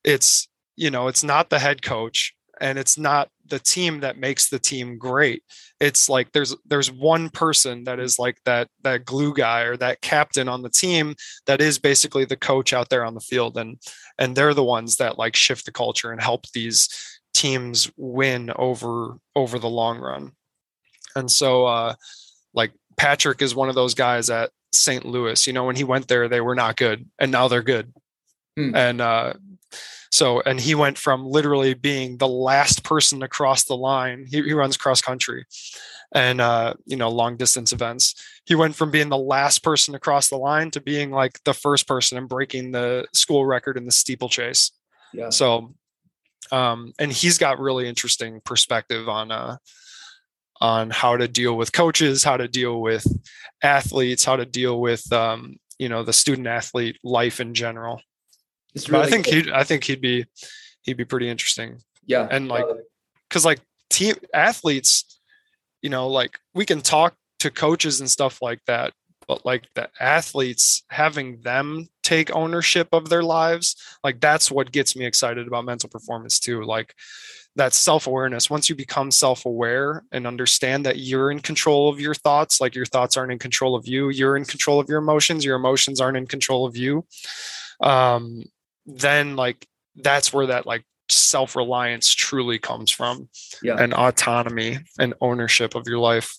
it's 0.04 0.48
you 0.76 0.90
know 0.90 1.08
it's 1.08 1.24
not 1.24 1.50
the 1.50 1.58
head 1.58 1.82
coach 1.82 2.34
and 2.60 2.78
it's 2.78 2.98
not 2.98 3.28
the 3.46 3.58
team 3.58 4.00
that 4.00 4.18
makes 4.18 4.48
the 4.48 4.58
team 4.58 4.98
great. 4.98 5.42
It's 5.80 6.08
like 6.08 6.32
there's 6.32 6.54
there's 6.66 6.90
one 6.90 7.30
person 7.30 7.84
that 7.84 8.00
is 8.00 8.18
like 8.18 8.38
that 8.44 8.68
that 8.82 9.04
glue 9.04 9.32
guy 9.32 9.62
or 9.62 9.76
that 9.76 10.00
captain 10.00 10.48
on 10.48 10.62
the 10.62 10.70
team 10.70 11.14
that 11.46 11.60
is 11.60 11.78
basically 11.78 12.24
the 12.24 12.36
coach 12.36 12.72
out 12.72 12.88
there 12.88 13.04
on 13.04 13.14
the 13.14 13.20
field. 13.20 13.56
And 13.56 13.78
and 14.18 14.36
they're 14.36 14.54
the 14.54 14.64
ones 14.64 14.96
that 14.96 15.18
like 15.18 15.36
shift 15.36 15.64
the 15.66 15.72
culture 15.72 16.10
and 16.10 16.20
help 16.20 16.46
these 16.50 16.88
teams 17.32 17.90
win 17.96 18.50
over 18.56 19.18
over 19.36 19.58
the 19.58 19.70
long 19.70 19.98
run. 19.98 20.32
And 21.14 21.30
so 21.30 21.66
uh 21.66 21.94
like 22.58 22.72
Patrick 22.98 23.40
is 23.40 23.54
one 23.54 23.70
of 23.70 23.74
those 23.74 23.94
guys 23.94 24.28
at 24.28 24.50
St. 24.72 25.06
Louis. 25.06 25.46
You 25.46 25.54
know, 25.54 25.64
when 25.64 25.76
he 25.76 25.84
went 25.84 26.08
there, 26.08 26.28
they 26.28 26.42
were 26.42 26.54
not 26.54 26.76
good, 26.76 27.08
and 27.18 27.32
now 27.32 27.48
they're 27.48 27.62
good. 27.62 27.94
Hmm. 28.56 28.74
And 28.74 29.00
uh, 29.00 29.34
so, 30.10 30.42
and 30.44 30.60
he 30.60 30.74
went 30.74 30.98
from 30.98 31.24
literally 31.24 31.74
being 31.74 32.18
the 32.18 32.28
last 32.28 32.82
person 32.82 33.20
to 33.20 33.28
cross 33.28 33.64
the 33.64 33.76
line. 33.76 34.26
He, 34.28 34.42
he 34.42 34.52
runs 34.52 34.76
cross 34.76 35.00
country 35.00 35.46
and 36.12 36.40
uh, 36.40 36.74
you 36.86 36.96
know 36.96 37.08
long 37.08 37.36
distance 37.36 37.72
events. 37.72 38.14
He 38.44 38.54
went 38.54 38.74
from 38.74 38.90
being 38.90 39.08
the 39.08 39.18
last 39.18 39.62
person 39.62 39.92
to 39.92 40.00
cross 40.00 40.28
the 40.28 40.36
line 40.36 40.70
to 40.72 40.80
being 40.80 41.10
like 41.10 41.42
the 41.44 41.54
first 41.54 41.86
person 41.86 42.18
and 42.18 42.28
breaking 42.28 42.72
the 42.72 43.06
school 43.12 43.46
record 43.46 43.76
in 43.76 43.84
the 43.84 43.92
steeplechase. 43.92 44.72
Yeah. 45.12 45.30
So, 45.30 45.74
um, 46.50 46.92
and 46.98 47.12
he's 47.12 47.38
got 47.38 47.60
really 47.60 47.88
interesting 47.88 48.40
perspective 48.44 49.08
on 49.08 49.30
uh, 49.30 49.58
on 50.60 50.90
how 50.90 51.16
to 51.16 51.28
deal 51.28 51.56
with 51.56 51.72
coaches, 51.72 52.24
how 52.24 52.36
to 52.36 52.48
deal 52.48 52.80
with 52.80 53.06
athletes, 53.62 54.24
how 54.24 54.36
to 54.36 54.44
deal 54.44 54.80
with 54.80 55.10
um, 55.12 55.56
you 55.78 55.88
know 55.88 56.02
the 56.02 56.12
student 56.12 56.46
athlete 56.46 56.98
life 57.02 57.40
in 57.40 57.54
general. 57.54 58.00
Really 58.88 59.04
I 59.04 59.10
think 59.10 59.26
he 59.26 59.52
I 59.52 59.64
think 59.64 59.84
he'd 59.84 60.00
be 60.00 60.26
he'd 60.82 60.96
be 60.96 61.04
pretty 61.04 61.28
interesting. 61.28 61.78
Yeah, 62.06 62.26
and 62.30 62.48
like 62.48 62.64
because 63.28 63.44
like 63.44 63.60
team 63.90 64.16
athletes, 64.34 65.20
you 65.82 65.90
know, 65.90 66.08
like 66.08 66.38
we 66.54 66.64
can 66.64 66.80
talk 66.80 67.14
to 67.40 67.50
coaches 67.50 68.00
and 68.00 68.10
stuff 68.10 68.42
like 68.42 68.60
that, 68.66 68.92
but 69.26 69.44
like 69.44 69.64
the 69.74 69.88
athletes 70.00 70.82
having 70.90 71.40
them 71.40 71.88
take 72.08 72.34
ownership 72.34 72.88
of 72.92 73.08
their 73.08 73.22
lives, 73.22 73.76
like 74.02 74.20
that's 74.20 74.50
what 74.50 74.72
gets 74.72 74.96
me 74.96 75.04
excited 75.04 75.46
about 75.46 75.64
mental 75.64 75.88
performance 75.88 76.38
too. 76.38 76.64
Like 76.64 76.94
that 77.56 77.72
self-awareness. 77.72 78.48
Once 78.48 78.68
you 78.68 78.76
become 78.76 79.10
self-aware 79.10 80.04
and 80.12 80.26
understand 80.26 80.86
that 80.86 80.98
you're 80.98 81.30
in 81.30 81.40
control 81.40 81.88
of 81.88 81.98
your 81.98 82.14
thoughts 82.14 82.60
like 82.60 82.74
your 82.74 82.86
thoughts 82.86 83.16
aren't 83.16 83.32
in 83.32 83.38
control 83.38 83.74
of 83.74 83.88
you 83.88 84.10
you're 84.10 84.36
in 84.36 84.44
control 84.44 84.78
of 84.78 84.88
your 84.88 84.98
emotions 84.98 85.44
your 85.44 85.56
emotions 85.56 86.00
aren't 86.00 86.16
in 86.16 86.26
control 86.26 86.66
of 86.66 86.76
you 86.76 87.04
um 87.80 88.44
then 88.86 89.34
like 89.34 89.66
that's 89.96 90.32
where 90.32 90.46
that 90.46 90.66
like 90.66 90.84
self-reliance 91.10 92.14
truly 92.14 92.58
comes 92.58 92.90
from 92.90 93.28
yeah. 93.62 93.76
and 93.78 93.94
autonomy 93.94 94.78
and 94.98 95.14
ownership 95.20 95.74
of 95.74 95.86
your 95.86 95.98
life. 95.98 96.36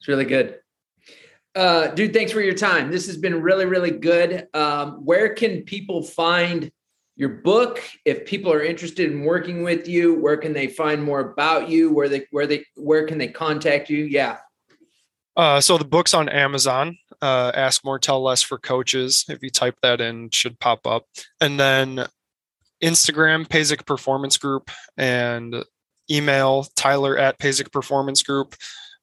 It's 0.00 0.08
really 0.08 0.24
good 0.24 0.58
uh 1.54 1.88
dude 1.88 2.12
thanks 2.12 2.32
for 2.32 2.40
your 2.40 2.54
time. 2.54 2.90
This 2.90 3.06
has 3.06 3.16
been 3.16 3.40
really 3.42 3.66
really 3.66 3.90
good. 3.90 4.48
Um 4.54 5.04
where 5.04 5.34
can 5.34 5.62
people 5.62 6.02
find 6.02 6.70
your 7.16 7.28
book? 7.28 7.80
If 8.04 8.26
people 8.26 8.52
are 8.52 8.62
interested 8.62 9.10
in 9.10 9.24
working 9.24 9.62
with 9.62 9.88
you 9.88 10.14
where 10.14 10.36
can 10.36 10.52
they 10.52 10.66
find 10.66 11.02
more 11.02 11.20
about 11.20 11.68
you? 11.68 11.92
Where 11.92 12.08
they 12.08 12.26
where 12.30 12.46
they 12.46 12.64
where 12.76 13.06
can 13.06 13.18
they 13.18 13.28
contact 13.28 13.90
you? 13.90 14.04
Yeah. 14.04 14.38
Uh, 15.36 15.60
so 15.60 15.76
the 15.76 15.84
book's 15.84 16.14
on 16.14 16.28
amazon. 16.28 16.96
Uh, 17.20 17.50
ask 17.54 17.84
more 17.84 17.98
tell 17.98 18.22
less 18.22 18.42
for 18.42 18.58
coaches. 18.58 19.24
If 19.28 19.42
you 19.42 19.50
type 19.50 19.76
that 19.82 20.00
in 20.00 20.30
should 20.30 20.58
pop 20.60 20.86
up. 20.86 21.06
And 21.40 21.58
then 21.58 22.06
instagram 22.82 23.46
Pazek 23.46 23.86
performance 23.86 24.36
group 24.36 24.70
and 24.96 25.64
email 26.10 26.66
tyler 26.76 27.16
at 27.16 27.38
Pazek 27.38 27.72
performance 27.72 28.22
group. 28.22 28.54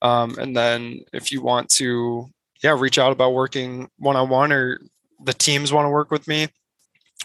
Um, 0.01 0.37
and 0.39 0.55
then 0.55 1.01
if 1.13 1.31
you 1.31 1.41
want 1.41 1.69
to 1.71 2.27
yeah 2.63 2.75
reach 2.77 2.97
out 2.97 3.11
about 3.11 3.33
working 3.33 3.89
one-on-one 3.97 4.51
or 4.51 4.79
the 5.23 5.33
teams 5.33 5.71
want 5.71 5.85
to 5.85 5.89
work 5.89 6.11
with 6.11 6.27
me 6.27 6.47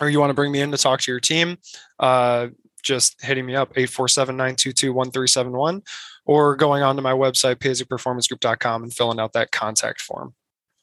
or 0.00 0.08
you 0.10 0.20
want 0.20 0.30
to 0.30 0.34
bring 0.34 0.52
me 0.52 0.60
in 0.60 0.70
to 0.70 0.76
talk 0.76 1.00
to 1.00 1.10
your 1.10 1.20
team, 1.20 1.56
uh, 1.98 2.48
just 2.82 3.24
hitting 3.24 3.46
me 3.46 3.56
up 3.56 3.72
847-922-1371 3.74 5.82
or 6.26 6.54
going 6.56 6.82
on 6.82 6.96
to 6.96 7.02
my 7.02 7.12
website, 7.12 7.56
pazekperformancegroup.com 7.56 8.82
and 8.82 8.92
filling 8.92 9.18
out 9.18 9.32
that 9.32 9.52
contact 9.52 10.00
form. 10.00 10.34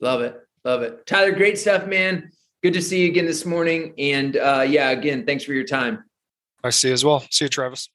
Love 0.02 0.22
it. 0.22 0.36
Love 0.66 0.82
it. 0.82 1.06
Tyler, 1.06 1.32
great 1.32 1.60
stuff, 1.60 1.88
man. 1.88 2.32
Good 2.62 2.74
to 2.74 2.82
see 2.82 3.04
you 3.04 3.10
again 3.10 3.26
this 3.26 3.46
morning. 3.46 3.94
And 3.98 4.36
uh, 4.38 4.66
yeah, 4.68 4.90
again, 4.90 5.26
thanks 5.26 5.44
for 5.44 5.54
your 5.54 5.66
time. 5.66 6.04
I 6.64 6.70
see 6.70 6.90
you 6.90 6.94
as 6.94 7.04
well. 7.04 7.26
See 7.30 7.46
you, 7.46 7.50
Travis. 7.50 7.90